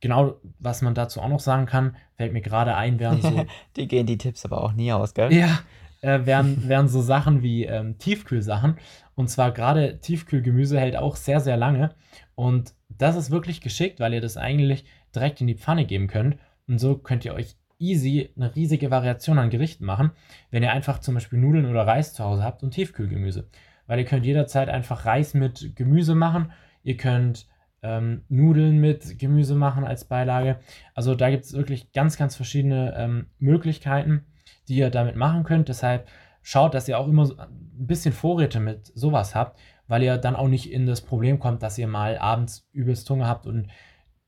Genau, 0.00 0.40
was 0.58 0.80
man 0.80 0.94
dazu 0.94 1.20
auch 1.20 1.28
noch 1.28 1.40
sagen 1.40 1.66
kann, 1.66 1.96
fällt 2.16 2.32
mir 2.32 2.40
gerade 2.40 2.74
ein, 2.74 2.98
wären 2.98 3.20
so. 3.20 3.44
die 3.76 3.86
gehen 3.86 4.06
die 4.06 4.16
Tipps 4.16 4.44
aber 4.44 4.62
auch 4.62 4.72
nie 4.72 4.92
aus, 4.92 5.12
gell? 5.12 5.32
Ja, 5.32 5.60
äh, 6.00 6.20
wären, 6.24 6.68
wären 6.68 6.88
so 6.88 7.00
Sachen 7.00 7.42
wie 7.42 7.64
ähm, 7.64 7.98
Tiefkühlsachen. 7.98 8.76
Und 9.14 9.28
zwar 9.28 9.52
gerade 9.52 10.00
Tiefkühlgemüse 10.00 10.78
hält 10.78 10.96
auch 10.96 11.16
sehr, 11.16 11.40
sehr 11.40 11.56
lange. 11.56 11.94
Und 12.34 12.74
das 12.88 13.16
ist 13.16 13.30
wirklich 13.30 13.60
geschickt, 13.60 14.00
weil 14.00 14.14
ihr 14.14 14.20
das 14.20 14.36
eigentlich 14.36 14.84
direkt 15.14 15.40
in 15.40 15.46
die 15.46 15.56
Pfanne 15.56 15.86
geben 15.86 16.06
könnt. 16.06 16.38
Und 16.66 16.78
so 16.78 16.96
könnt 16.96 17.24
ihr 17.24 17.34
euch 17.34 17.56
easy 17.78 18.30
eine 18.36 18.54
riesige 18.54 18.90
Variation 18.90 19.38
an 19.38 19.50
Gerichten 19.50 19.84
machen, 19.84 20.12
wenn 20.50 20.62
ihr 20.62 20.72
einfach 20.72 21.00
zum 21.00 21.14
Beispiel 21.14 21.38
Nudeln 21.38 21.66
oder 21.66 21.86
Reis 21.86 22.12
zu 22.12 22.22
Hause 22.24 22.44
habt 22.44 22.62
und 22.62 22.72
Tiefkühlgemüse. 22.72 23.48
Weil 23.86 23.98
ihr 23.98 24.04
könnt 24.04 24.26
jederzeit 24.26 24.68
einfach 24.68 25.06
Reis 25.06 25.34
mit 25.34 25.74
Gemüse 25.74 26.14
machen. 26.14 26.52
Ihr 26.82 26.96
könnt 26.96 27.48
ähm, 27.82 28.24
Nudeln 28.28 28.78
mit 28.78 29.18
Gemüse 29.18 29.54
machen 29.54 29.84
als 29.84 30.04
Beilage. 30.04 30.60
Also 30.94 31.14
da 31.14 31.30
gibt 31.30 31.44
es 31.44 31.54
wirklich 31.54 31.92
ganz, 31.92 32.16
ganz 32.16 32.36
verschiedene 32.36 32.94
ähm, 32.96 33.26
Möglichkeiten, 33.38 34.26
die 34.70 34.76
ihr 34.76 34.90
damit 34.90 35.16
machen 35.16 35.44
könnt. 35.44 35.68
Deshalb 35.68 36.08
schaut, 36.42 36.74
dass 36.74 36.88
ihr 36.88 36.98
auch 36.98 37.08
immer 37.08 37.24
ein 37.28 37.86
bisschen 37.86 38.12
Vorräte 38.12 38.60
mit 38.60 38.86
sowas 38.94 39.34
habt, 39.34 39.58
weil 39.88 40.02
ihr 40.02 40.16
dann 40.16 40.36
auch 40.36 40.48
nicht 40.48 40.70
in 40.70 40.86
das 40.86 41.00
Problem 41.00 41.38
kommt, 41.38 41.62
dass 41.62 41.76
ihr 41.76 41.88
mal 41.88 42.16
abends 42.18 42.68
übelst 42.72 43.10
Hunger 43.10 43.26
habt 43.26 43.46
und 43.46 43.68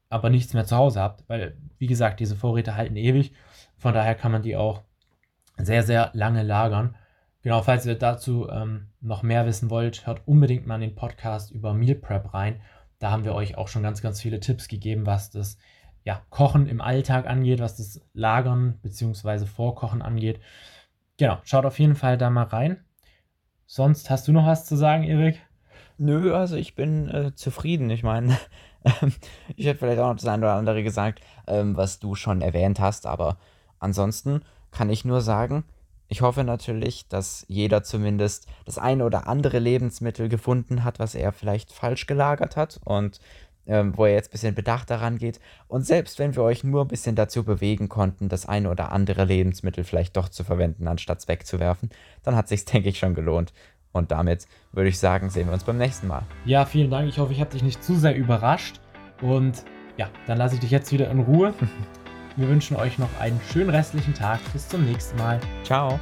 aber 0.09 0.29
nichts 0.29 0.53
mehr 0.53 0.67
zu 0.67 0.77
Hause 0.77 1.01
habt. 1.01 1.27
Weil, 1.29 1.57
wie 1.79 1.87
gesagt, 1.87 2.21
diese 2.21 2.37
Vorräte 2.37 2.77
halten 2.77 2.97
ewig. 2.97 3.33
Von 3.79 3.95
daher 3.95 4.15
kann 4.15 4.33
man 4.33 4.43
die 4.43 4.57
auch 4.57 4.83
sehr, 5.57 5.83
sehr 5.83 6.11
lange 6.13 6.43
lagern. 6.43 6.97
Genau, 7.43 7.63
falls 7.63 7.87
ihr 7.87 7.97
dazu 7.97 8.49
ähm, 8.49 8.89
noch 9.01 9.23
mehr 9.23 9.47
wissen 9.47 9.71
wollt, 9.71 10.07
hört 10.07 10.27
unbedingt 10.27 10.67
mal 10.67 10.77
in 10.77 10.91
den 10.91 10.95
Podcast 10.95 11.51
über 11.51 11.73
Meal 11.73 11.97
Prep 11.97 12.35
rein. 12.35 12.61
Da 12.99 13.11
haben 13.11 13.25
wir 13.25 13.35
euch 13.35 13.57
auch 13.57 13.69
schon 13.69 13.83
ganz, 13.83 14.01
ganz 14.03 14.21
viele 14.21 14.39
Tipps 14.39 14.69
gegeben, 14.69 15.07
was 15.07 15.31
das 15.31 15.59
ja, 16.05 16.23
Kochen 16.31 16.67
im 16.67 16.81
Alltag 16.81 17.27
angeht, 17.27 17.61
was 17.61 17.77
das 17.77 18.01
Lagern 18.13 18.79
bzw. 18.83 19.47
Vorkochen 19.47 20.03
angeht. 20.03 20.41
Genau, 21.17 21.39
schaut 21.45 21.65
auf 21.65 21.79
jeden 21.79 21.95
Fall 21.95 22.19
da 22.19 22.31
mal 22.31 22.45
rein. 22.45 22.85
Sonst 23.67 24.11
hast 24.11 24.29
du 24.29 24.33
noch 24.33 24.47
was 24.47 24.67
zu 24.67 24.77
sagen, 24.77 25.05
Erik? 25.05 25.41
Nö, 25.99 26.35
also 26.35 26.57
ich 26.57 26.75
bin 26.75 27.09
äh, 27.09 27.35
zufrieden. 27.35 27.91
Ich 27.91 28.03
meine, 28.03 28.37
ich 29.57 29.67
hätte 29.67 29.79
vielleicht 29.79 30.01
auch 30.01 30.09
noch 30.09 30.17
das 30.17 30.27
eine 30.27 30.45
oder 30.45 30.55
andere 30.55 30.83
gesagt, 30.83 31.21
ähm, 31.47 31.77
was 31.77 32.01
du 32.01 32.15
schon 32.15 32.43
erwähnt 32.43 32.81
hast, 32.81 33.07
aber 33.07 33.39
ansonsten 33.79 34.43
kann 34.71 34.91
ich 34.91 35.05
nur 35.05 35.21
sagen, 35.21 35.65
ich 36.09 36.21
hoffe 36.21 36.45
natürlich, 36.45 37.09
dass 37.09 37.47
jeder 37.49 37.83
zumindest 37.83 38.47
das 38.67 38.77
eine 38.77 39.05
oder 39.05 39.27
andere 39.27 39.59
Lebensmittel 39.59 40.29
gefunden 40.29 40.85
hat, 40.85 40.99
was 40.99 41.15
er 41.15 41.33
vielleicht 41.33 41.73
falsch 41.73 42.07
gelagert 42.07 42.57
hat 42.57 42.81
und 42.85 43.19
ähm, 43.67 43.97
wo 43.97 44.07
er 44.07 44.15
jetzt 44.15 44.29
ein 44.29 44.33
bisschen 44.33 44.55
bedacht 44.55 44.91
daran 44.91 45.19
geht. 45.19 45.41
Und 45.69 45.87
selbst 45.87 46.19
wenn 46.19 46.35
wir 46.35 46.43
euch 46.43 46.65
nur 46.65 46.83
ein 46.83 46.89
bisschen 46.89 47.17
dazu 47.17 47.45
bewegen 47.45 47.89
konnten, 47.89 48.29
das 48.29 48.47
eine 48.47 48.71
oder 48.71 48.93
andere 48.93 49.25
Lebensmittel 49.25 49.85
vielleicht 49.85 50.17
doch 50.17 50.29
zu 50.29 50.45
verwenden, 50.45 50.89
anstatt 50.89 51.21
es 51.21 51.29
wegzuwerfen, 51.29 51.91
dann 52.23 52.37
hat 52.37 52.49
sich 52.49 52.65
denke 52.67 52.89
ich, 52.89 52.99
schon 52.99 53.15
gelohnt. 53.15 53.53
Und 53.93 54.11
damit 54.11 54.47
würde 54.73 54.89
ich 54.89 54.99
sagen, 54.99 55.29
sehen 55.29 55.49
wir 55.49 55.55
uns 55.55 55.65
beim 55.65 55.77
nächsten 55.77 56.07
Mal. 56.07 56.23
Ja, 56.47 56.65
vielen 56.65 56.91
Dank. 56.91 57.09
Ich 57.09 57.19
hoffe, 57.19 57.33
ich 57.33 57.41
habe 57.41 57.51
dich 57.51 57.63
nicht 57.63 57.85
zu 57.85 57.95
sehr 57.95 58.17
überrascht. 58.17 58.81
Und 59.21 59.65
ja, 59.99 60.09
dann 60.27 60.39
lasse 60.39 60.55
ich 60.55 60.61
dich 60.61 60.71
jetzt 60.71 60.91
wieder 60.93 61.11
in 61.11 61.21
Ruhe. 61.21 61.55
Wir 62.37 62.49
wünschen 62.49 62.79
euch 62.79 62.99
noch 62.99 63.11
einen 63.21 63.39
schönen 63.53 63.69
restlichen 63.69 64.15
Tag. 64.15 64.41
Bis 64.55 64.67
zum 64.67 64.87
nächsten 64.87 65.19
Mal. 65.19 65.39
Ciao. 65.65 66.01